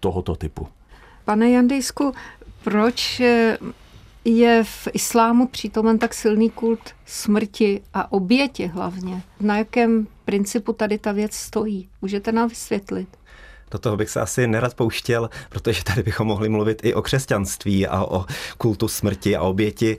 tohoto 0.00 0.36
typu. 0.36 0.68
Pane 1.24 1.50
Jandejsku, 1.50 2.12
proč 2.64 3.20
je 4.24 4.64
v 4.64 4.88
islámu 4.92 5.48
přítomen 5.48 5.98
tak 5.98 6.14
silný 6.14 6.50
kult 6.50 6.80
smrti 7.06 7.82
a 7.94 8.12
oběti 8.12 8.66
hlavně? 8.66 9.22
Na 9.40 9.58
jakém 9.58 10.06
principu 10.24 10.72
tady 10.72 10.98
ta 10.98 11.12
věc 11.12 11.34
stojí? 11.34 11.88
Můžete 12.02 12.32
nám 12.32 12.48
vysvětlit? 12.48 13.08
Do 13.70 13.78
toho 13.78 13.96
bych 13.96 14.10
se 14.10 14.20
asi 14.20 14.46
nerad 14.46 14.74
pouštěl, 14.74 15.30
protože 15.48 15.84
tady 15.84 16.02
bychom 16.02 16.26
mohli 16.26 16.48
mluvit 16.48 16.84
i 16.84 16.94
o 16.94 17.02
křesťanství 17.02 17.86
a 17.86 18.04
o 18.04 18.24
kultu 18.58 18.88
smrti 18.88 19.36
a 19.36 19.42
oběti. 19.42 19.98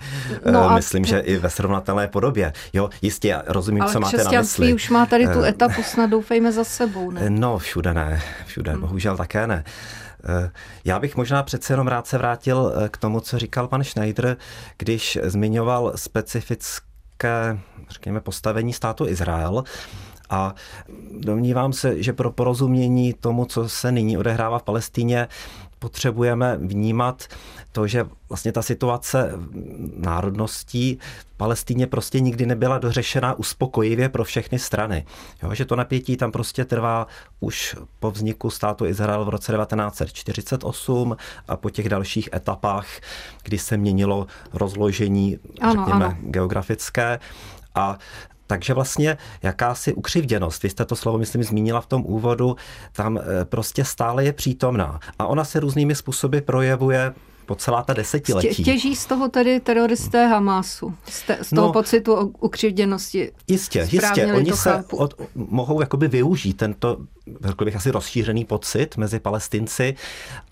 No 0.52 0.70
a 0.70 0.76
Myslím, 0.76 1.06
že 1.06 1.20
i 1.20 1.38
ve 1.38 1.50
srovnatelné 1.50 2.08
podobě. 2.08 2.54
Jo, 2.74 2.90
jistě, 3.02 3.42
rozumím, 3.48 3.82
Ale 3.82 3.94
co 3.94 4.00
máte 4.00 4.24
na 4.24 4.32
mysli. 4.32 4.74
už 4.74 4.90
má 4.90 5.06
tady 5.06 5.28
tu 5.28 5.44
eh, 5.44 5.50
etapu, 5.50 5.84
snad 5.84 6.10
doufejme 6.10 6.52
za 6.52 6.64
sebou, 6.64 7.12
ne? 7.12 7.30
No, 7.30 7.58
všude 7.58 7.94
ne, 7.94 8.22
všude, 8.46 8.72
hmm. 8.72 8.82
bohužel 8.82 9.18
také 9.18 9.48
ne. 9.48 9.64
Eh, 10.30 10.52
já 10.86 11.00
bych 11.00 11.16
možná 11.16 11.44
přece 11.44 11.74
jenom 11.74 11.88
rád 11.88 12.08
se 12.08 12.18
vrátil 12.18 12.74
eh, 12.76 12.90
k 12.90 12.98
tomu, 12.98 13.20
co 13.20 13.40
říkal 13.40 13.68
pan 13.68 13.84
Schneider, 13.84 14.38
když 14.78 15.20
zmiňoval 15.24 15.94
specifické, 15.96 17.58
řekněme, 17.90 18.22
postavení 18.22 18.74
státu 18.74 19.08
Izrael. 19.08 19.64
A 20.30 20.56
domnívám 21.20 21.74
se, 21.74 22.04
že 22.04 22.14
pro 22.14 22.32
porozumění 22.32 23.14
tomu, 23.14 23.46
co 23.46 23.70
se 23.70 23.92
nyní 23.92 24.18
odehrává 24.18 24.60
v 24.60 24.64
Palestíně, 24.64 25.28
potřebujeme 25.80 26.58
vnímat 26.58 27.28
to, 27.72 27.88
že 27.88 28.06
vlastně 28.30 28.52
ta 28.52 28.62
situace 28.62 29.32
národností 29.98 31.00
v 31.20 31.38
Palestíně 31.38 31.88
prostě 31.88 32.20
nikdy 32.20 32.46
nebyla 32.46 32.78
dořešena 32.78 33.34
uspokojivě 33.34 34.10
pro 34.10 34.24
všechny 34.24 34.60
strany. 34.60 35.06
Jo, 35.44 35.54
že 35.54 35.66
to 35.66 35.76
napětí 35.76 36.18
tam 36.18 36.32
prostě 36.32 36.66
trvá 36.66 37.08
už 37.40 37.76
po 38.00 38.12
vzniku 38.12 38.50
státu 38.50 38.86
Izrael 38.86 39.26
v 39.26 39.30
roce 39.30 39.54
1948 39.54 41.18
a 41.48 41.58
po 41.58 41.70
těch 41.70 41.90
dalších 41.90 42.30
etapách, 42.34 42.88
kdy 43.44 43.58
se 43.58 43.78
měnilo 43.78 44.28
rozložení, 44.54 45.40
ano, 45.62 45.74
řekněme, 45.74 46.06
ano. 46.06 46.18
geografické. 46.22 47.20
A 47.76 47.98
takže 48.48 48.74
vlastně 48.74 49.18
jakási 49.44 49.94
ukřivděnost, 49.94 50.64
vy 50.64 50.70
jste 50.70 50.86
to 50.86 50.96
slovo, 50.96 51.18
myslím, 51.18 51.44
zmínila 51.44 51.82
v 51.82 51.86
tom 51.86 52.04
úvodu, 52.06 52.56
tam 52.92 53.18
eh, 53.18 53.46
prostě 53.46 53.86
stále 53.86 54.24
je 54.26 54.34
přítomná. 54.34 55.00
A 55.20 55.28
ona 55.28 55.44
se 55.44 55.60
různými 55.60 55.96
způsoby 55.96 56.38
projevuje 56.38 57.14
po 57.48 57.56
celá 57.56 57.84
ta 57.84 57.94
desetiletí. 57.94 58.64
Těží 58.64 58.96
z 58.96 59.06
toho 59.06 59.30
tedy 59.30 59.60
teroristé 59.60 60.28
Hamásu, 60.28 60.94
z, 61.06 61.22
te, 61.22 61.38
z 61.42 61.50
toho 61.50 61.68
no, 61.68 61.74
pocitu 61.74 62.34
ukřivděnosti. 62.40 63.32
Jistě, 63.48 63.88
jistě. 63.92 64.34
Oni 64.34 64.52
se 64.52 64.84
od, 64.92 65.14
mohou 65.36 65.82
jakoby 65.82 66.08
využít 66.08 66.54
tento, 66.54 66.98
řekl 67.44 67.66
bych, 67.66 67.76
asi 67.76 67.92
rozšířený 67.92 68.46
pocit 68.46 68.98
mezi 68.98 69.20
palestinci 69.20 69.96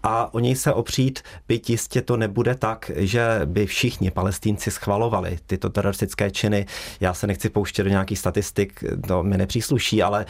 a 0.03 0.33
o 0.33 0.39
něj 0.39 0.55
se 0.55 0.73
opřít, 0.73 1.19
byť 1.47 1.69
jistě 1.69 2.01
to 2.01 2.17
nebude 2.17 2.55
tak, 2.55 2.91
že 2.95 3.41
by 3.45 3.65
všichni 3.65 4.11
palestinci 4.11 4.71
schvalovali 4.71 5.39
tyto 5.45 5.69
teroristické 5.69 6.31
činy. 6.31 6.65
Já 6.99 7.13
se 7.13 7.27
nechci 7.27 7.49
pouštět 7.49 7.83
do 7.83 7.89
nějakých 7.89 8.19
statistik, 8.19 8.83
to 9.07 9.23
mi 9.23 9.37
nepřísluší, 9.37 10.03
ale 10.03 10.25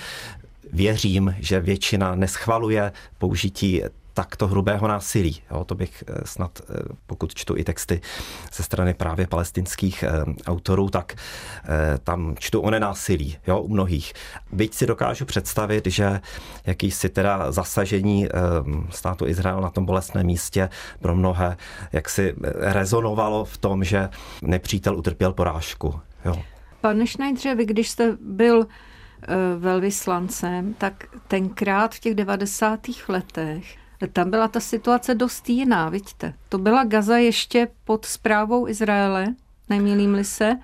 věřím, 0.74 1.36
že 1.40 1.60
většina 1.60 2.16
neschvaluje 2.16 2.92
použití 3.18 3.82
takto 4.16 4.48
hrubého 4.48 4.88
násilí. 4.88 5.42
Jo, 5.52 5.64
to 5.64 5.76
bych 5.76 6.04
eh, 6.08 6.22
snad, 6.26 6.62
eh, 6.62 6.74
pokud 7.08 7.34
čtu 7.36 7.58
i 7.58 7.64
texty 7.64 8.02
ze 8.54 8.64
strany 8.64 8.94
právě 8.94 9.28
palestinských 9.28 10.04
eh, 10.04 10.10
autorů, 10.48 10.90
tak 10.90 11.16
tam 12.04 12.36
čtu 12.40 12.62
o 12.62 12.70
nenásilí 12.70 13.38
jo, 13.48 13.60
u 13.60 13.68
mnohých. 13.68 14.14
Byť 14.52 14.74
si 14.74 14.86
dokážu 14.86 15.26
představit, 15.26 15.88
že 15.88 16.22
jakýsi 16.66 17.10
teda 17.10 17.52
zasažení 17.52 18.28
státu 18.90 19.28
Izrael 19.28 19.62
na 19.62 19.70
tom 19.70 19.86
bolestném 19.86 20.26
místě 20.26 20.70
pro 21.00 21.16
mnohé 21.16 21.58
jak 21.92 22.10
si 22.10 22.36
rezonovalo 22.58 23.46
v 23.46 23.58
tom, 23.58 23.84
že 23.84 24.10
nepřítel 24.42 24.98
utrpěl 24.98 25.34
porážku. 25.34 26.00
Jo. 26.26 26.44
Pane 26.82 27.08
Schneidře, 27.08 27.56
vy 27.56 27.66
když 27.66 27.90
jste 27.90 28.18
byl 28.22 28.68
velvyslancem, 29.58 30.74
tak 30.74 31.04
tenkrát 31.28 31.96
v 31.96 32.00
těch 32.00 32.16
90. 32.16 32.80
letech 33.08 33.85
tam 34.12 34.32
byla 34.32 34.48
ta 34.48 34.60
situace 34.60 35.16
dost 35.16 35.50
jiná, 35.50 35.90
vidíte. 35.90 36.34
To 36.50 36.58
byla 36.58 36.84
Gaza 36.84 37.18
ještě 37.18 37.68
pod 37.86 38.06
zprávou 38.06 38.68
Izraele, 38.68 39.36
nemýlím-li 39.70 40.24
se. 40.24 40.58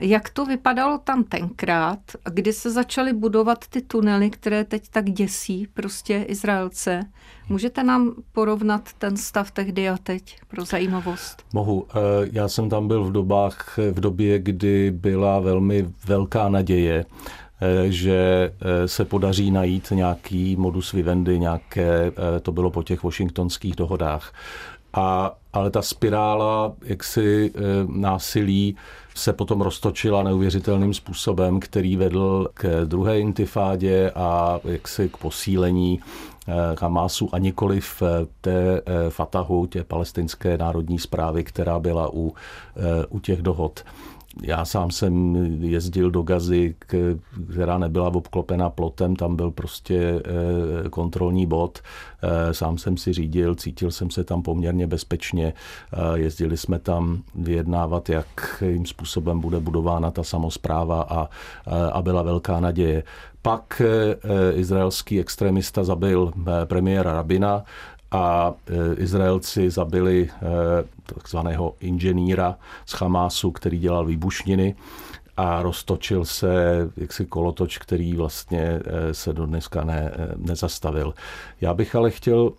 Jak 0.00 0.28
to 0.28 0.46
vypadalo 0.46 0.98
tam 0.98 1.24
tenkrát, 1.24 1.98
kdy 2.32 2.52
se 2.52 2.70
začaly 2.70 3.12
budovat 3.12 3.68
ty 3.68 3.80
tunely, 3.82 4.30
které 4.30 4.64
teď 4.64 4.88
tak 4.88 5.10
děsí 5.10 5.66
prostě 5.74 6.22
Izraelce? 6.28 7.00
Můžete 7.48 7.84
nám 7.84 8.14
porovnat 8.32 8.92
ten 8.98 9.16
stav 9.16 9.50
tehdy 9.50 9.88
a 9.88 9.96
teď 10.02 10.40
pro 10.48 10.64
zajímavost? 10.64 11.42
Mohu. 11.52 11.86
Eh, 11.90 12.28
já 12.32 12.48
jsem 12.48 12.68
tam 12.68 12.88
byl 12.88 13.04
v 13.04 13.12
dobách, 13.12 13.78
v 13.92 14.00
době, 14.00 14.38
kdy 14.38 14.90
byla 14.90 15.40
velmi 15.40 15.90
velká 16.06 16.48
naděje, 16.48 17.04
že 17.84 18.50
eh, 18.60 18.88
se 18.88 19.04
podaří 19.04 19.50
najít 19.50 19.90
nějaký 19.90 20.56
modus 20.56 20.92
vivendi, 20.92 21.38
nějaké, 21.38 22.12
eh, 22.36 22.40
to 22.40 22.52
bylo 22.52 22.70
po 22.70 22.82
těch 22.82 23.02
washingtonských 23.02 23.76
dohodách. 23.76 24.32
A, 24.92 25.34
ale 25.52 25.70
ta 25.70 25.82
spirála 25.82 26.72
jaksi 26.84 27.52
násilí 27.86 28.76
se 29.14 29.32
potom 29.32 29.60
roztočila 29.60 30.22
neuvěřitelným 30.22 30.94
způsobem, 30.94 31.60
který 31.60 31.96
vedl 31.96 32.48
k 32.54 32.84
druhé 32.84 33.20
intifádě 33.20 34.10
a 34.14 34.60
jaksi 34.64 35.08
k 35.08 35.16
posílení 35.16 36.00
eh, 36.48 36.52
Hamásu 36.80 37.28
a 37.32 37.38
nikoli 37.38 37.80
v 37.80 38.02
té 38.40 38.80
Fatahu, 39.08 39.66
tě 39.66 39.84
palestinské 39.84 40.58
národní 40.58 40.98
zprávy, 40.98 41.44
která 41.44 41.78
byla 41.78 42.10
u, 42.12 42.34
u 43.08 43.20
těch 43.20 43.42
dohod. 43.42 43.84
Já 44.42 44.64
sám 44.64 44.90
jsem 44.90 45.36
jezdil 45.62 46.10
do 46.10 46.22
Gazy, 46.22 46.74
která 47.52 47.78
nebyla 47.78 48.14
obklopena 48.14 48.70
plotem, 48.70 49.16
tam 49.16 49.36
byl 49.36 49.50
prostě 49.50 50.22
eh, 50.84 50.88
kontrolní 50.88 51.46
bod. 51.46 51.78
Eh, 52.22 52.54
sám 52.54 52.78
jsem 52.78 52.96
si 52.96 53.12
řídil, 53.12 53.54
cítil 53.54 53.90
jsem 53.90 54.10
se 54.10 54.24
tam 54.24 54.42
poměrně 54.42 54.86
bezpečně. 54.86 55.52
Eh, 55.92 56.18
jezdili 56.18 56.56
jsme 56.56 56.78
tam 56.78 57.22
vyjednávat, 57.34 58.08
jakým 58.08 58.86
způsobem 58.86 59.40
bude 59.40 59.60
budována 59.60 60.10
ta 60.10 60.22
samozpráva 60.22 61.02
a, 61.02 61.28
a 61.92 62.02
byla 62.02 62.22
velká 62.22 62.60
naděje. 62.60 63.02
Pak 63.42 63.82
izraelský 64.54 65.20
extremista 65.20 65.84
zabil 65.84 66.32
premiéra 66.64 67.12
Rabina, 67.12 67.64
a 68.14 68.54
e, 68.66 68.94
Izraelci 69.02 69.70
zabili 69.70 70.28
e, 70.28 70.46
takzvaného 71.06 71.74
inženýra 71.80 72.58
z 72.86 72.92
Hamásu, 72.92 73.50
který 73.50 73.78
dělal 73.78 74.06
výbušniny 74.06 74.74
a 75.36 75.62
roztočil 75.62 76.24
se 76.24 76.54
jaksi 76.96 77.26
kolotoč, 77.26 77.78
který 77.78 78.16
vlastně 78.16 78.60
e, 78.60 79.14
se 79.14 79.32
do 79.32 79.46
dneska 79.46 79.84
ne, 79.84 80.12
nezastavil. 80.36 81.14
Já 81.60 81.74
bych 81.74 81.94
ale 81.94 82.10
chtěl 82.10 82.52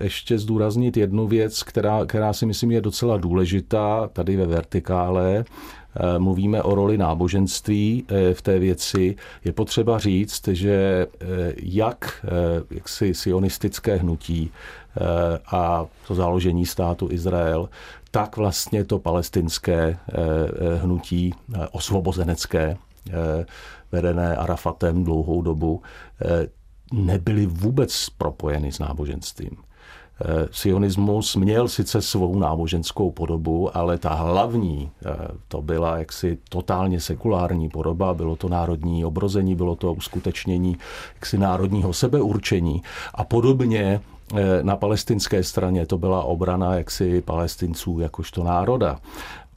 ještě 0.00 0.38
zdůraznit 0.38 0.96
jednu 0.96 1.26
věc, 1.26 1.62
která, 1.62 2.04
která 2.06 2.32
si 2.32 2.46
myslím 2.46 2.70
je 2.70 2.80
docela 2.80 3.16
důležitá 3.16 4.10
tady 4.12 4.36
ve 4.36 4.46
vertikále, 4.46 5.44
mluvíme 6.18 6.62
o 6.62 6.74
roli 6.74 6.98
náboženství 6.98 8.04
v 8.32 8.42
té 8.42 8.58
věci, 8.58 9.16
je 9.44 9.52
potřeba 9.52 9.98
říct, 9.98 10.48
že 10.48 11.06
jak, 11.62 12.26
jak 12.70 12.88
si 12.88 13.14
sionistické 13.14 13.96
hnutí, 13.96 14.50
a 15.46 15.86
to 16.06 16.14
založení 16.14 16.66
státu 16.66 17.08
Izrael, 17.10 17.68
tak 18.10 18.36
vlastně 18.36 18.84
to 18.84 18.98
palestinské 18.98 19.82
eh, 19.82 19.96
eh, 20.14 20.76
hnutí 20.76 21.34
osvobozenecké, 21.72 22.76
vedené 23.92 24.36
Arafatem 24.36 25.04
dlouhou 25.04 25.42
dobu, 25.42 25.82
nebyly 26.92 27.46
vůbec 27.46 28.08
propojeny 28.18 28.72
s 28.72 28.78
náboženstvím. 28.78 29.50
Sionismus 30.50 31.36
měl 31.36 31.68
sice 31.68 32.02
svou 32.02 32.38
náboženskou 32.38 33.10
podobu, 33.10 33.76
ale 33.76 33.98
ta 33.98 34.14
hlavní, 34.14 34.90
to 35.48 35.62
byla 35.62 35.98
jaksi 35.98 36.38
totálně 36.48 37.00
sekulární 37.00 37.68
podoba, 37.68 38.14
bylo 38.14 38.36
to 38.36 38.48
národní 38.48 39.04
obrození, 39.04 39.54
bylo 39.54 39.76
to 39.76 39.92
uskutečnění 39.92 40.76
jaksi 41.14 41.38
národního 41.38 41.92
sebeurčení. 41.92 42.82
A 43.14 43.24
podobně 43.24 44.00
Eh, 44.00 44.15
na 44.62 44.76
palestinské 44.76 45.42
straně 45.42 45.86
to 45.86 45.98
byla 45.98 46.22
obrana 46.24 46.74
jaksi 46.74 47.20
palestinců 47.20 48.00
jakožto 48.00 48.44
národa. 48.44 49.00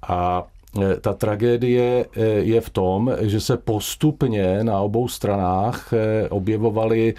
A 0.07 0.43
eh, 0.81 0.99
ta 1.01 1.13
tragédie 1.13 2.05
eh, 2.05 2.21
je 2.25 2.61
v 2.61 2.69
tom, 2.69 3.11
že 3.21 3.39
se 3.39 3.57
postupně 3.57 4.63
na 4.63 4.79
obou 4.79 5.07
stranách 5.07 5.93
objevovaly 6.29 7.13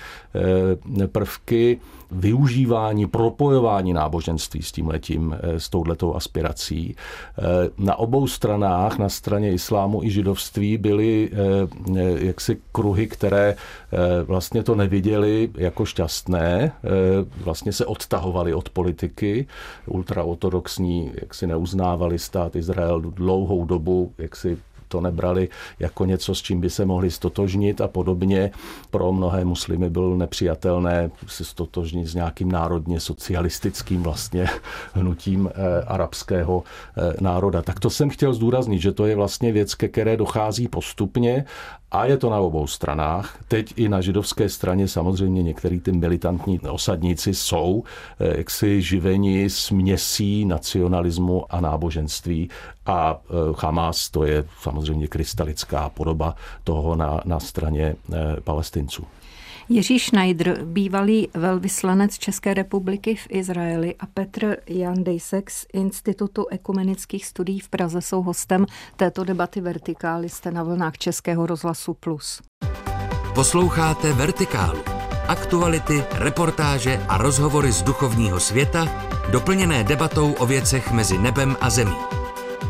prvky 1.12 1.80
využívání, 2.10 3.06
propojování 3.06 3.92
náboženství 3.92 4.62
s 4.62 4.72
tím 4.72 4.88
letím, 4.88 5.36
s 5.42 5.68
touhletou 5.68 6.14
aspirací. 6.14 6.96
Na 7.78 7.96
obou 7.96 8.26
stranách, 8.26 8.98
na 8.98 9.08
straně 9.08 9.52
islámu 9.52 10.02
i 10.02 10.10
židovství, 10.10 10.78
byly 10.78 11.30
jaksi 12.16 12.58
kruhy, 12.72 13.06
které 13.06 13.56
vlastně 14.24 14.62
to 14.62 14.74
neviděli 14.74 15.50
jako 15.54 15.84
šťastné, 15.84 16.72
vlastně 17.44 17.72
se 17.72 17.86
odtahovali 17.86 18.54
od 18.54 18.68
politiky, 18.68 19.46
ultraortodoxní, 19.86 21.12
jak 21.20 21.34
si 21.34 21.46
neuznávali 21.46 22.18
stát 22.18 22.56
Izrael 22.56 23.00
dlouhou 23.00 23.64
dobu, 23.64 24.12
jak 24.18 24.36
si 24.36 24.58
to 24.90 25.00
nebrali 25.00 25.48
jako 25.78 26.04
něco, 26.04 26.34
s 26.34 26.42
čím 26.42 26.60
by 26.60 26.70
se 26.70 26.86
mohli 26.86 27.10
stotožnit 27.10 27.80
a 27.80 27.88
podobně. 27.88 28.50
Pro 28.90 29.12
mnohé 29.12 29.44
muslimy 29.44 29.90
bylo 29.90 30.16
nepřijatelné 30.16 31.10
se 31.26 31.44
stotožnit 31.44 32.06
s 32.06 32.14
nějakým 32.14 32.52
národně 32.52 33.00
socialistickým 33.00 34.02
vlastně 34.02 34.46
hnutím 34.94 35.48
eh, 35.48 35.84
arabského 35.86 36.62
eh, 36.98 37.12
národa. 37.20 37.62
Tak 37.62 37.80
to 37.80 37.90
jsem 37.90 38.10
chtěl 38.10 38.34
zdůraznit, 38.34 38.80
že 38.80 38.92
to 38.92 39.06
je 39.06 39.16
vlastně 39.16 39.52
věc, 39.52 39.74
ke 39.74 39.88
které 39.88 40.16
dochází 40.16 40.68
postupně 40.68 41.44
a 41.92 42.04
je 42.04 42.16
to 42.16 42.30
na 42.30 42.38
obou 42.38 42.66
stranách. 42.66 43.38
Teď 43.48 43.72
i 43.76 43.88
na 43.88 44.00
židovské 44.00 44.48
straně 44.48 44.88
samozřejmě 44.88 45.42
některý 45.42 45.80
ty 45.80 45.92
militantní 45.92 46.60
osadníci 46.60 47.34
jsou 47.34 47.84
eh, 48.20 48.38
jaksi 48.38 48.82
živeni 48.82 49.50
směsí 49.50 50.44
nacionalismu 50.44 51.54
a 51.54 51.60
náboženství 51.60 52.50
a 52.86 53.20
eh, 53.20 53.32
Hamas 53.58 54.10
to 54.10 54.24
je 54.24 54.44
samozřejmě 54.62 55.06
krystalická 55.08 55.88
podoba 55.88 56.34
toho 56.64 56.96
na, 56.96 57.20
na 57.24 57.40
straně 57.40 57.96
eh, 58.12 58.36
palestinců. 58.44 59.06
Jiří 59.72 59.98
Schneider, 59.98 60.64
bývalý 60.64 61.28
velvyslanec 61.34 62.18
České 62.18 62.54
republiky 62.54 63.14
v 63.14 63.26
Izraeli 63.28 63.94
a 64.00 64.06
Petr 64.06 64.56
Jan 64.66 65.04
Dejsek 65.04 65.50
z 65.50 65.66
Institutu 65.72 66.46
ekumenických 66.50 67.26
studií 67.26 67.60
v 67.60 67.68
Praze 67.68 68.02
jsou 68.02 68.22
hostem 68.22 68.66
této 68.96 69.24
debaty 69.24 69.60
Vertikály. 69.60 70.28
Jste 70.28 70.50
na 70.50 70.62
vlnách 70.62 70.98
Českého 70.98 71.46
rozhlasu 71.46 71.94
Plus. 71.94 72.42
Posloucháte 73.34 74.12
Vertikálu. 74.12 74.80
Aktuality, 75.28 76.04
reportáže 76.12 77.04
a 77.08 77.18
rozhovory 77.18 77.72
z 77.72 77.82
duchovního 77.82 78.40
světa, 78.40 78.88
doplněné 79.32 79.84
debatou 79.84 80.32
o 80.32 80.46
věcech 80.46 80.92
mezi 80.92 81.18
nebem 81.18 81.56
a 81.60 81.70
zemí. 81.70 81.96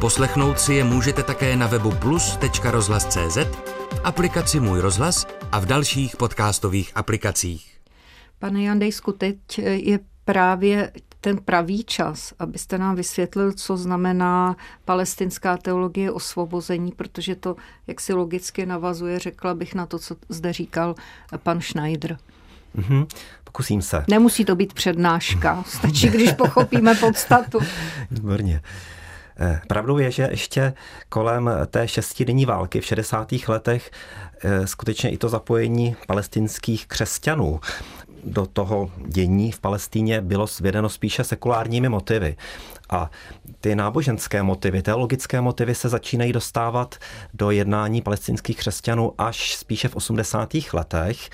Poslechnout 0.00 0.60
si 0.60 0.74
je 0.74 0.84
můžete 0.84 1.22
také 1.22 1.56
na 1.56 1.66
webu 1.66 1.90
plus.rozhlas.cz, 1.90 3.36
v 3.94 4.00
aplikaci 4.04 4.60
Můj 4.60 4.80
rozhlas 4.80 5.26
a 5.52 5.58
v 5.58 5.66
dalších 5.66 6.16
podcastových 6.16 6.92
aplikacích. 6.94 7.76
Pane 8.38 8.62
Jandejsku, 8.62 9.12
teď 9.12 9.36
je 9.58 9.98
právě 10.24 10.92
ten 11.20 11.36
pravý 11.36 11.84
čas, 11.84 12.32
abyste 12.38 12.78
nám 12.78 12.96
vysvětlil, 12.96 13.52
co 13.52 13.76
znamená 13.76 14.56
palestinská 14.84 15.56
teologie 15.56 16.10
osvobození, 16.10 16.92
protože 16.92 17.34
to 17.34 17.56
jak 17.86 18.00
si 18.00 18.12
logicky 18.12 18.66
navazuje, 18.66 19.18
řekla 19.18 19.54
bych 19.54 19.74
na 19.74 19.86
to, 19.86 19.98
co 19.98 20.16
zde 20.28 20.52
říkal 20.52 20.94
pan 21.42 21.60
Schneider. 21.60 22.18
Mm-hmm. 22.76 23.06
Pokusím 23.44 23.82
se. 23.82 24.04
Nemusí 24.08 24.44
to 24.44 24.56
být 24.56 24.72
přednáška, 24.72 25.62
stačí, 25.66 26.08
když 26.08 26.32
pochopíme 26.32 26.94
podstatu. 26.94 27.58
Výborně. 28.10 28.62
Pravdou 29.68 29.98
je, 29.98 30.10
že 30.10 30.28
ještě 30.30 30.72
kolem 31.08 31.50
té 31.70 31.88
šestidenní 31.88 32.46
války 32.46 32.80
v 32.80 32.84
60. 32.84 33.32
letech 33.48 33.90
eh, 34.44 34.66
skutečně 34.66 35.10
i 35.10 35.18
to 35.18 35.28
zapojení 35.28 35.96
palestinských 36.06 36.86
křesťanů 36.86 37.60
do 38.24 38.46
toho 38.46 38.90
dění 39.06 39.52
v 39.52 39.60
Palestíně 39.60 40.20
bylo 40.20 40.46
svědeno 40.46 40.88
spíše 40.88 41.24
sekulárními 41.24 41.88
motivy. 41.88 42.36
A 42.90 43.10
ty 43.60 43.74
náboženské 43.74 44.42
motivy, 44.42 44.82
teologické 44.82 45.40
motivy 45.40 45.74
se 45.74 45.88
začínají 45.88 46.32
dostávat 46.32 46.94
do 47.34 47.50
jednání 47.50 48.02
palestinských 48.02 48.56
křesťanů 48.56 49.12
až 49.18 49.56
spíše 49.56 49.88
v 49.88 49.96
80. 49.96 50.72
letech. 50.72 51.30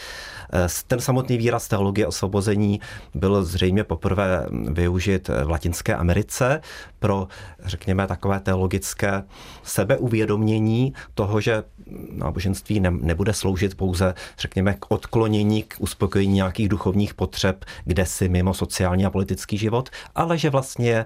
Eh, 0.52 0.66
ten 0.86 1.00
samotný 1.00 1.36
výraz 1.36 1.68
teologie 1.68 2.06
osvobození 2.06 2.80
byl 3.14 3.44
zřejmě 3.44 3.84
poprvé 3.84 4.46
využit 4.50 5.28
v 5.28 5.50
Latinské 5.50 5.94
Americe 5.94 6.60
pro, 6.98 7.28
řekněme, 7.64 8.06
takové 8.06 8.40
teologické 8.40 9.22
sebeuvědomění 9.62 10.94
toho, 11.14 11.40
že 11.40 11.64
náboženství 12.10 12.80
ne, 12.80 12.90
nebude 12.90 13.32
sloužit 13.32 13.74
pouze, 13.74 14.14
řekněme, 14.38 14.74
k 14.74 14.86
odklonění, 14.88 15.62
k 15.62 15.74
uspokojení 15.78 16.34
nějakých 16.34 16.68
duchovních 16.76 17.14
potřeb, 17.14 17.64
kde 17.84 18.06
si 18.06 18.28
mimo 18.28 18.54
sociální 18.54 19.06
a 19.06 19.10
politický 19.10 19.58
život, 19.58 19.88
ale 20.14 20.38
že 20.38 20.50
vlastně 20.50 21.04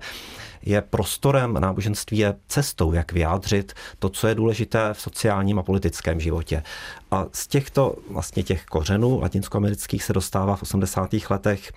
je 0.63 0.83
prostorem, 0.83 1.55
náboženství 1.55 2.19
je 2.19 2.35
cestou, 2.49 2.93
jak 2.93 3.13
vyjádřit 3.13 3.73
to, 3.99 4.09
co 4.09 4.29
je 4.29 4.35
důležité 4.35 4.95
v 4.95 5.01
sociálním 5.01 5.59
a 5.59 5.63
politickém 5.63 6.21
životě. 6.21 6.63
A 7.11 7.27
z 7.33 7.47
těchto 7.47 7.95
vlastně 8.11 8.43
těch 8.43 8.65
kořenů 8.65 9.21
latinskoamerických 9.21 10.05
se 10.05 10.13
dostává 10.13 10.57
v 10.57 10.63
80. 10.63 11.11
letech 11.31 11.73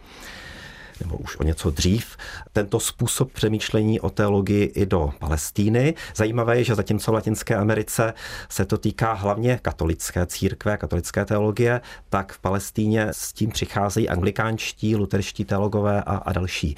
nebo 1.01 1.17
už 1.17 1.39
o 1.39 1.43
něco 1.43 1.69
dřív, 1.69 2.17
tento 2.51 2.79
způsob 2.79 3.31
přemýšlení 3.31 3.99
o 3.99 4.09
teologii 4.09 4.63
i 4.63 4.85
do 4.85 5.13
Palestíny. 5.19 5.93
Zajímavé 6.15 6.57
je, 6.57 6.63
že 6.63 6.75
zatímco 6.75 7.11
v 7.11 7.13
Latinské 7.13 7.55
Americe 7.55 8.13
se 8.49 8.65
to 8.65 8.77
týká 8.77 9.13
hlavně 9.13 9.59
katolické 9.61 10.25
církve, 10.25 10.77
katolické 10.77 11.25
teologie, 11.25 11.81
tak 12.09 12.33
v 12.33 12.39
Palestíně 12.39 13.07
s 13.11 13.33
tím 13.33 13.49
přicházejí 13.49 14.09
anglikánští, 14.09 14.95
luterští 14.95 15.45
teologové 15.45 16.03
a, 16.03 16.15
a 16.15 16.33
další. 16.33 16.75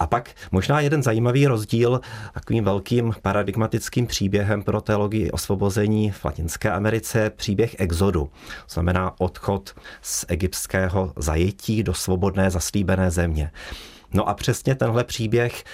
A 0.00 0.06
pak 0.06 0.30
možná 0.50 0.80
jeden 0.80 1.02
zajímavý 1.02 1.46
rozdíl 1.46 2.00
takovým 2.34 2.64
velkým 2.64 3.14
paradigmatickým 3.22 4.06
příběhem 4.06 4.62
pro 4.62 4.80
teologii 4.80 5.30
osvobození 5.30 6.10
v 6.10 6.24
Latinské 6.24 6.70
Americe 6.70 7.30
příběh 7.30 7.76
exodu. 7.78 8.30
Znamená 8.68 9.20
odchod 9.20 9.74
z 10.02 10.24
egyptského 10.28 11.12
zajetí 11.16 11.82
do 11.82 11.94
svobodné 11.94 12.50
zaslíbené 12.50 13.10
země. 13.10 13.50
No 14.12 14.28
a 14.28 14.34
přesně 14.34 14.74
tenhle 14.74 15.04
příběh 15.04 15.64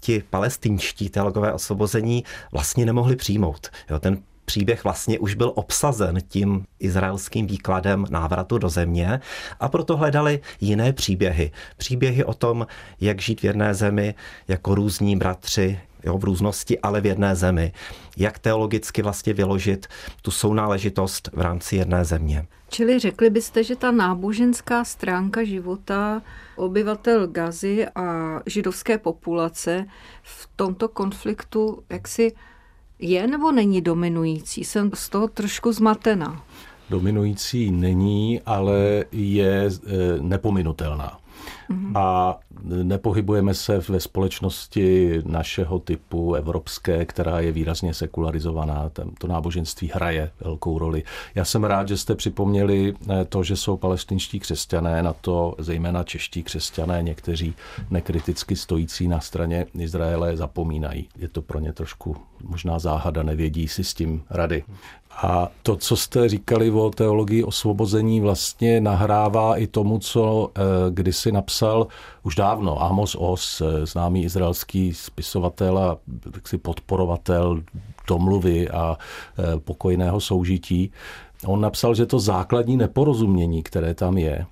ti 0.00 0.22
palestinští 0.30 1.08
teologové 1.10 1.52
osvobození 1.52 2.24
vlastně 2.52 2.86
nemohli 2.86 3.16
přijmout. 3.16 3.70
Jo, 3.90 3.98
ten 3.98 4.22
příběh 4.44 4.84
vlastně 4.84 5.18
už 5.18 5.34
byl 5.34 5.52
obsazen 5.54 6.18
tím 6.28 6.66
izraelským 6.78 7.46
výkladem 7.46 8.06
návratu 8.10 8.58
do 8.58 8.68
země 8.68 9.20
a 9.60 9.68
proto 9.68 9.96
hledali 9.96 10.40
jiné 10.60 10.92
příběhy. 10.92 11.50
Příběhy 11.76 12.24
o 12.24 12.34
tom, 12.34 12.66
jak 13.00 13.20
žít 13.20 13.40
v 13.40 13.44
jedné 13.44 13.74
zemi 13.74 14.14
jako 14.48 14.74
různí 14.74 15.16
bratři, 15.16 15.80
jo, 16.04 16.18
v 16.18 16.24
různosti, 16.24 16.78
ale 16.78 17.00
v 17.00 17.06
jedné 17.06 17.36
zemi. 17.36 17.72
Jak 18.16 18.38
teologicky 18.38 19.02
vlastně 19.02 19.32
vyložit 19.32 19.86
tu 20.22 20.30
sounáležitost 20.30 21.30
v 21.32 21.40
rámci 21.40 21.76
jedné 21.76 22.04
země. 22.04 22.46
Čili 22.68 22.98
řekli 22.98 23.30
byste, 23.30 23.64
že 23.64 23.76
ta 23.76 23.90
náboženská 23.90 24.84
stránka 24.84 25.44
života 25.44 26.22
obyvatel 26.56 27.26
Gazy 27.26 27.86
a 27.94 28.40
židovské 28.46 28.98
populace 28.98 29.86
v 30.22 30.48
tomto 30.56 30.88
konfliktu 30.88 31.82
jaksi 31.90 32.32
je 32.98 33.26
nebo 33.26 33.52
není 33.52 33.80
dominující? 33.80 34.64
Jsem 34.64 34.90
z 34.94 35.08
toho 35.08 35.28
trošku 35.28 35.72
zmatená. 35.72 36.42
Dominující 36.90 37.70
není, 37.70 38.40
ale 38.46 39.04
je 39.12 39.64
e, 39.64 39.70
nepominutelná. 40.20 41.18
Mm-hmm. 41.70 41.98
A 41.98 42.38
nepohybujeme 42.62 43.54
se 43.54 43.80
ve 43.88 44.00
společnosti 44.00 45.22
našeho 45.26 45.78
typu 45.78 46.34
evropské, 46.34 47.04
která 47.04 47.40
je 47.40 47.52
výrazně 47.52 47.94
sekularizovaná. 47.94 48.90
To 49.18 49.26
náboženství 49.26 49.90
hraje 49.94 50.30
velkou 50.40 50.78
roli. 50.78 51.02
Já 51.34 51.44
jsem 51.44 51.64
rád, 51.64 51.88
že 51.88 51.96
jste 51.96 52.14
připomněli 52.14 52.94
eh, 53.10 53.24
to, 53.24 53.42
že 53.42 53.56
jsou 53.56 53.76
palestinští 53.76 54.40
křesťané, 54.40 55.02
na 55.02 55.12
to 55.12 55.54
zejména 55.58 56.02
čeští 56.02 56.42
křesťané, 56.42 57.02
někteří 57.02 57.54
nekriticky 57.90 58.56
stojící 58.56 59.08
na 59.08 59.20
straně 59.20 59.66
Izraele 59.78 60.36
zapomínají. 60.36 61.08
Je 61.16 61.28
to 61.28 61.42
pro 61.42 61.58
ně 61.58 61.72
trošku 61.72 62.16
možná 62.42 62.78
záhada, 62.78 63.22
nevědí 63.22 63.68
si 63.68 63.84
s 63.84 63.94
tím 63.94 64.22
rady. 64.30 64.64
A 65.22 65.48
to, 65.62 65.76
co 65.76 65.96
jste 65.96 66.28
říkali 66.28 66.70
o 66.70 66.90
teologii 66.90 67.44
osvobození, 67.44 68.20
vlastně 68.20 68.80
nahrává 68.80 69.56
i 69.56 69.66
tomu, 69.66 69.98
co 69.98 70.50
eh, 70.54 70.60
kdysi 70.90 71.32
napsal 71.32 71.53
už 72.22 72.34
dávno 72.34 72.82
Amos 72.82 73.16
Os, 73.18 73.60
eh, 73.60 73.86
známý 73.86 74.24
izraelský 74.24 74.94
spisovatel 74.94 75.78
a 75.78 75.98
si 76.44 76.58
podporovatel 76.58 77.62
domluvy 78.08 78.68
a 78.68 78.96
eh, 78.98 79.42
pokojného 79.58 80.20
soužití. 80.20 80.90
On 81.46 81.60
napsal, 81.60 81.94
že 81.94 82.06
to 82.06 82.18
základní 82.18 82.76
neporozumění, 82.76 83.62
které 83.62 83.94
tam 83.94 84.18
je, 84.18 84.46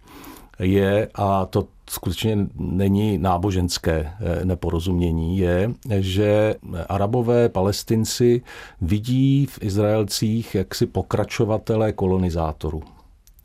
je, 0.59 1.09
a 1.15 1.47
to 1.47 1.67
skutečně 1.91 2.39
není 2.57 3.19
náboženské 3.19 4.13
eh, 4.21 4.45
neporozumění, 4.45 5.39
je, 5.39 5.73
že 5.99 6.55
arabové 6.89 7.49
palestinci 7.49 8.43
vidí 8.81 9.47
v 9.47 9.59
Izraelcích 9.63 10.55
jaksi 10.55 10.87
pokračovatele 10.87 11.93
kolonizátorů. 11.93 12.83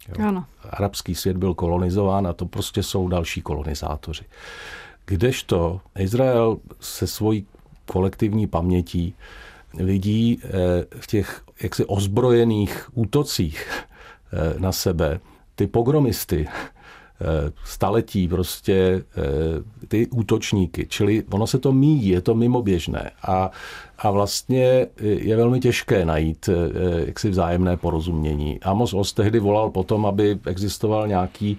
Jo. 0.07 0.27
Ano. 0.27 0.45
Arabský 0.69 1.15
svět 1.15 1.37
byl 1.37 1.53
kolonizován 1.53 2.27
a 2.27 2.33
to 2.33 2.45
prostě 2.45 2.83
jsou 2.83 3.07
další 3.07 3.41
kolonizátoři. 3.41 4.23
Kdežto 5.05 5.81
Izrael 5.97 6.57
se 6.79 7.07
svojí 7.07 7.45
kolektivní 7.85 8.47
pamětí 8.47 9.15
vidí 9.73 10.39
eh, 10.43 10.49
v 10.99 11.07
těch 11.07 11.41
jaksi 11.61 11.85
ozbrojených 11.85 12.89
útocích 12.93 13.69
eh, 14.33 14.59
na 14.59 14.71
sebe 14.71 15.19
ty 15.55 15.67
pogromisty, 15.67 16.47
Eh, 17.21 17.51
staletí 17.63 18.27
prostě 18.27 19.03
ty 19.87 20.07
útočníky. 20.07 20.85
Čili 20.89 21.23
ono 21.31 21.47
se 21.47 21.59
to 21.59 21.71
míjí, 21.71 22.07
je 22.07 22.21
to 22.21 22.35
mimoběžné 22.35 23.11
a, 23.27 23.51
a 23.97 24.11
vlastně 24.11 24.87
je 24.99 25.35
velmi 25.35 25.59
těžké 25.59 26.05
najít 26.05 26.49
eh, 26.49 27.05
jaksi 27.05 27.29
vzájemné 27.29 27.77
porozumění. 27.77 28.59
Amos 28.59 28.93
Os 28.93 29.13
tehdy 29.13 29.39
volal 29.39 29.69
potom, 29.69 30.05
aby 30.05 30.39
existoval 30.45 31.07
nějaký, 31.07 31.57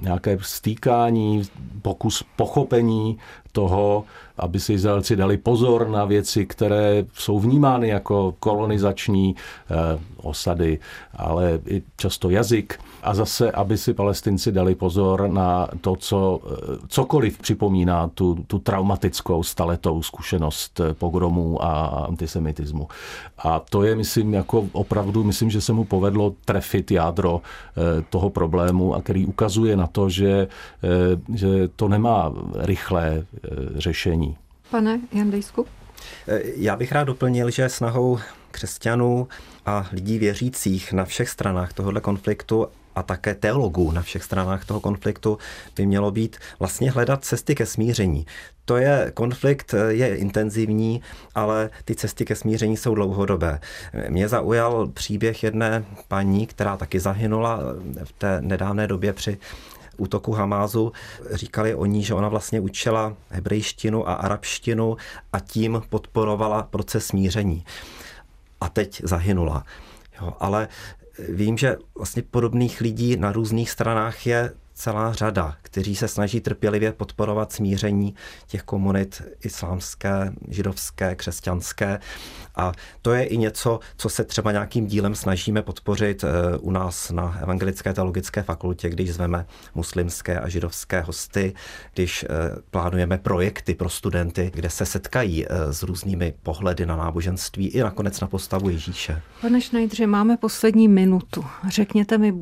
nějaké 0.00 0.38
stýkání, 0.40 1.42
pokus 1.82 2.24
pochopení 2.36 3.18
toho, 3.52 4.04
aby 4.38 4.60
si 4.60 4.72
Izraelci 4.72 5.16
dali 5.16 5.36
pozor 5.36 5.88
na 5.88 6.04
věci, 6.04 6.46
které 6.46 7.04
jsou 7.12 7.38
vnímány 7.38 7.88
jako 7.88 8.34
kolonizační 8.38 9.36
osady, 10.16 10.78
ale 11.14 11.60
i 11.66 11.82
často 11.96 12.30
jazyk 12.30 12.80
a 13.02 13.14
zase, 13.14 13.52
aby 13.52 13.78
si 13.78 13.94
palestinci 13.94 14.52
dali 14.52 14.74
pozor 14.74 15.28
na 15.28 15.68
to, 15.80 15.96
co 15.96 16.40
cokoliv 16.88 17.38
připomíná 17.38 18.08
tu, 18.08 18.34
tu 18.46 18.58
traumatickou 18.58 19.42
staletou 19.42 20.02
zkušenost 20.02 20.80
pogromů 21.34 21.64
a 21.64 21.86
antisemitismu. 22.08 22.88
A 23.38 23.60
to 23.60 23.82
je, 23.82 23.96
myslím, 23.96 24.34
jako 24.34 24.68
opravdu, 24.72 25.24
myslím, 25.24 25.50
že 25.50 25.60
se 25.60 25.72
mu 25.72 25.84
povedlo 25.84 26.34
trefit 26.44 26.90
jádro 26.90 27.40
eh, 27.42 28.04
toho 28.10 28.30
problému 28.30 28.94
a 28.94 29.02
který 29.02 29.26
ukazuje 29.26 29.76
na 29.76 29.86
to, 29.86 30.08
že, 30.08 30.48
eh, 30.84 31.36
že 31.36 31.68
to 31.76 31.88
nemá 31.88 32.32
rychlé 32.58 33.22
eh, 33.22 33.48
řešení. 33.74 34.36
Pane 34.70 35.00
Jandejsku? 35.12 35.66
Já 36.56 36.76
bych 36.76 36.92
rád 36.92 37.04
doplnil, 37.04 37.50
že 37.50 37.68
snahou 37.68 38.18
křesťanů 38.50 39.28
a 39.66 39.86
lidí 39.92 40.18
věřících 40.18 40.92
na 40.92 41.04
všech 41.04 41.28
stranách 41.28 41.72
tohoto 41.72 42.00
konfliktu 42.00 42.66
a 42.94 43.02
také 43.02 43.34
teologů 43.34 43.90
na 43.90 44.02
všech 44.02 44.24
stranách 44.24 44.64
toho 44.64 44.80
konfliktu 44.80 45.38
by 45.76 45.86
mělo 45.86 46.10
být 46.10 46.36
vlastně 46.58 46.90
hledat 46.90 47.24
cesty 47.24 47.54
ke 47.54 47.66
smíření. 47.66 48.26
To 48.64 48.76
je 48.76 49.10
konflikt, 49.14 49.74
je 49.88 50.16
intenzivní, 50.16 51.02
ale 51.34 51.70
ty 51.84 51.94
cesty 51.94 52.24
ke 52.24 52.36
smíření 52.36 52.76
jsou 52.76 52.94
dlouhodobé. 52.94 53.60
Mě 54.08 54.28
zaujal 54.28 54.86
příběh 54.86 55.42
jedné 55.42 55.84
paní, 56.08 56.46
která 56.46 56.76
taky 56.76 57.00
zahynula 57.00 57.60
v 58.04 58.12
té 58.12 58.40
nedávné 58.40 58.86
době 58.86 59.12
při 59.12 59.38
útoku 59.96 60.32
Hamázu. 60.32 60.92
Říkali 61.30 61.74
o 61.74 61.86
ní, 61.86 62.02
že 62.02 62.14
ona 62.14 62.28
vlastně 62.28 62.60
učila 62.60 63.16
hebrejštinu 63.30 64.08
a 64.08 64.14
arabštinu 64.14 64.96
a 65.32 65.40
tím 65.40 65.82
podporovala 65.88 66.62
proces 66.62 67.06
smíření. 67.06 67.64
A 68.60 68.68
teď 68.68 69.00
zahynula. 69.04 69.64
Jo, 70.20 70.32
ale 70.40 70.68
vím, 71.18 71.58
že 71.58 71.76
vlastně 71.98 72.22
podobných 72.22 72.80
lidí 72.80 73.16
na 73.16 73.32
různých 73.32 73.70
stranách 73.70 74.26
je 74.26 74.52
celá 74.74 75.12
řada, 75.12 75.56
kteří 75.62 75.96
se 75.96 76.08
snaží 76.08 76.40
trpělivě 76.40 76.92
podporovat 76.92 77.52
smíření 77.52 78.14
těch 78.46 78.62
komunit 78.62 79.22
islámské, 79.44 80.32
židovské, 80.48 81.14
křesťanské. 81.14 82.00
A 82.56 82.72
to 83.02 83.12
je 83.12 83.24
i 83.24 83.36
něco, 83.36 83.80
co 83.96 84.08
se 84.08 84.24
třeba 84.24 84.52
nějakým 84.52 84.86
dílem 84.86 85.14
snažíme 85.14 85.62
podpořit 85.62 86.24
eh, 86.24 86.58
u 86.58 86.70
nás 86.70 87.10
na 87.10 87.38
Evangelické 87.42 87.94
teologické 87.94 88.42
fakultě, 88.42 88.88
když 88.88 89.14
zveme 89.14 89.46
muslimské 89.74 90.40
a 90.40 90.48
židovské 90.48 91.00
hosty, 91.00 91.54
když 91.94 92.24
eh, 92.24 92.28
plánujeme 92.70 93.18
projekty 93.18 93.74
pro 93.74 93.88
studenty, 93.88 94.50
kde 94.54 94.70
se 94.70 94.86
setkají 94.86 95.46
eh, 95.46 95.72
s 95.72 95.82
různými 95.82 96.34
pohledy 96.42 96.86
na 96.86 96.96
náboženství 96.96 97.68
i 97.68 97.80
nakonec 97.80 98.20
na 98.20 98.26
postavu 98.26 98.68
Ježíše. 98.68 99.22
Pane 99.40 99.60
Šnajdře, 99.60 100.06
máme 100.06 100.36
poslední 100.36 100.88
minutu. 100.88 101.44
Řekněte 101.68 102.18
mi, 102.18 102.34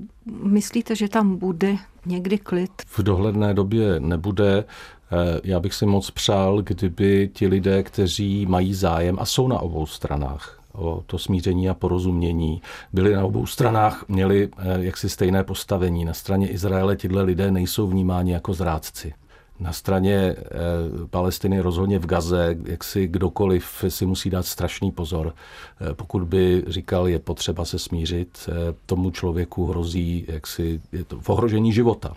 myslíte, 0.42 0.96
že 0.96 1.08
tam 1.08 1.36
bude 1.36 1.76
někdy 2.06 2.38
klid? 2.38 2.70
V 2.86 3.02
dohledné 3.02 3.54
době 3.54 4.00
nebude. 4.00 4.64
Eh, 5.12 5.40
já 5.44 5.60
bych 5.60 5.74
si 5.74 5.86
moc 5.86 6.10
přál, 6.10 6.62
kdyby 6.62 7.30
ti 7.32 7.46
lidé, 7.46 7.82
kteří 7.82 8.46
mají 8.46 8.74
zájem 8.74 9.16
a 9.20 9.24
jsou 9.24 9.48
na 9.48 9.58
obou 9.58 9.86
stranách, 9.86 10.60
o 10.72 11.02
to 11.06 11.18
smíření 11.18 11.68
a 11.68 11.74
porozumění. 11.74 12.62
Byli 12.92 13.14
na 13.14 13.24
obou 13.24 13.46
stranách, 13.46 14.04
měli 14.08 14.48
eh, 14.58 14.84
jaksi 14.84 15.08
stejné 15.08 15.44
postavení. 15.44 16.04
Na 16.04 16.14
straně 16.14 16.48
Izraele 16.48 16.96
tyhle 16.96 17.22
lidé 17.22 17.50
nejsou 17.50 17.86
vnímáni 17.86 18.32
jako 18.32 18.54
zrádci. 18.54 19.14
Na 19.62 19.72
straně 19.72 20.14
eh, 20.14 20.36
Palestiny 21.10 21.60
rozhodně 21.60 21.98
v 21.98 22.06
Gaze, 22.06 22.56
jak 22.66 22.84
si 22.84 23.06
kdokoliv 23.06 23.84
si 23.88 24.06
musí 24.06 24.30
dát 24.30 24.46
strašný 24.46 24.90
pozor. 24.90 25.34
Eh, 25.80 25.94
pokud 25.94 26.22
by 26.22 26.64
říkal, 26.66 27.08
je 27.08 27.18
potřeba 27.18 27.64
se 27.64 27.78
smířit, 27.78 28.48
eh, 28.48 28.74
tomu 28.86 29.10
člověku 29.10 29.66
hrozí 29.66 30.24
jaksi, 30.28 30.80
je 30.92 31.04
to 31.04 31.20
v 31.20 31.28
ohrožení 31.28 31.72
života. 31.72 32.14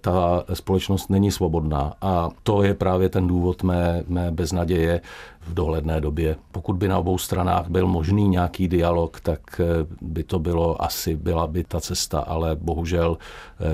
Ta 0.00 0.44
společnost 0.54 1.10
není 1.10 1.30
svobodná 1.30 1.92
a 2.00 2.28
to 2.42 2.62
je 2.62 2.74
právě 2.74 3.08
ten 3.08 3.26
důvod 3.26 3.62
mé, 3.62 4.04
mé 4.08 4.30
beznaděje 4.30 5.00
v 5.40 5.54
dohledné 5.54 6.00
době. 6.00 6.36
Pokud 6.52 6.76
by 6.76 6.88
na 6.88 6.98
obou 6.98 7.18
stranách 7.18 7.68
byl 7.68 7.86
možný 7.86 8.28
nějaký 8.28 8.68
dialog, 8.68 9.20
tak 9.20 9.60
by 10.00 10.22
to 10.24 10.38
bylo 10.38 10.82
asi, 10.82 11.16
byla 11.16 11.46
by 11.46 11.64
ta 11.64 11.80
cesta, 11.80 12.20
ale 12.20 12.56
bohužel 12.56 13.18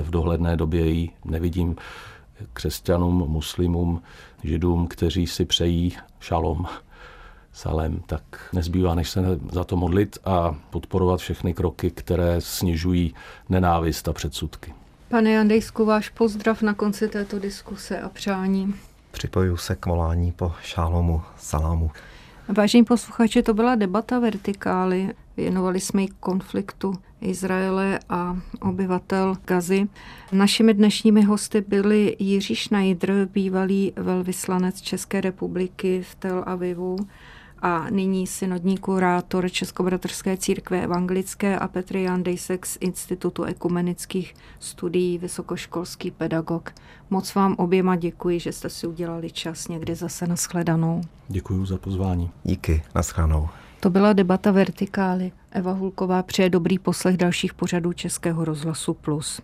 v 0.01 0.09
dohledné 0.09 0.57
době 0.57 0.89
ji 0.89 1.09
nevidím. 1.25 1.75
Křesťanům, 2.53 3.15
muslimům, 3.27 4.01
židům, 4.43 4.87
kteří 4.87 5.27
si 5.27 5.45
přejí 5.45 5.97
šalom, 6.19 6.65
salem, 7.53 8.01
tak 8.05 8.23
nezbývá, 8.53 8.95
než 8.95 9.09
se 9.09 9.21
za 9.51 9.63
to 9.63 9.75
modlit 9.75 10.17
a 10.25 10.55
podporovat 10.69 11.19
všechny 11.19 11.53
kroky, 11.53 11.91
které 11.91 12.41
snižují 12.41 13.13
nenávist 13.49 14.07
a 14.07 14.13
předsudky. 14.13 14.73
Pane 15.09 15.31
Jandejsku, 15.31 15.85
váš 15.85 16.09
pozdrav 16.09 16.61
na 16.61 16.73
konci 16.73 17.07
této 17.07 17.39
diskuse 17.39 18.01
a 18.01 18.09
přání. 18.09 18.73
Připojuji 19.11 19.57
se 19.57 19.75
k 19.75 19.85
volání 19.85 20.31
po 20.31 20.51
šálomu, 20.61 21.21
salámu. 21.37 21.91
Vážení 22.57 22.85
posluchači, 22.85 23.43
to 23.43 23.53
byla 23.53 23.75
debata 23.75 24.19
vertikály. 24.19 25.13
Věnovali 25.37 25.79
jsme 25.79 26.01
ji 26.01 26.07
konfliktu 26.19 26.93
Izraele 27.21 27.99
a 28.09 28.37
obyvatel 28.61 29.35
Gazy. 29.45 29.87
Našimi 30.31 30.73
dnešními 30.73 31.21
hosty 31.21 31.61
byli 31.61 32.15
Jiří 32.19 32.55
Schneider, 32.55 33.29
bývalý 33.33 33.93
velvyslanec 33.95 34.81
České 34.81 35.21
republiky 35.21 36.03
v 36.11 36.15
Tel 36.15 36.43
Avivu, 36.47 36.95
a 37.61 37.89
nyní 37.89 38.27
synodní 38.27 38.77
kurátor 38.77 39.49
Českobratrské 39.49 40.37
církve 40.37 40.83
evangelické 40.83 41.59
a 41.59 41.67
Petr 41.67 41.95
Jan 41.95 42.23
Dejsek 42.23 42.65
z 42.65 42.77
Institutu 42.81 43.43
ekumenických 43.43 44.33
studií, 44.59 45.17
vysokoškolský 45.17 46.11
pedagog. 46.11 46.71
Moc 47.09 47.35
vám 47.35 47.55
oběma 47.57 47.95
děkuji, 47.95 48.39
že 48.39 48.51
jste 48.51 48.69
si 48.69 48.87
udělali 48.87 49.31
čas 49.31 49.67
někdy 49.67 49.95
zase 49.95 50.27
na 50.27 50.35
shledanou. 50.35 51.01
Děkuji 51.27 51.65
za 51.65 51.77
pozvání. 51.77 52.31
Díky, 52.43 52.83
naschledanou. 52.95 53.49
To 53.79 53.89
byla 53.89 54.13
debata 54.13 54.51
Vertikály. 54.51 55.31
Eva 55.51 55.71
Hulková 55.71 56.23
přeje 56.23 56.49
dobrý 56.49 56.79
poslech 56.79 57.17
dalších 57.17 57.53
pořadů 57.53 57.93
Českého 57.93 58.45
rozhlasu 58.45 58.93
Plus. 58.93 59.41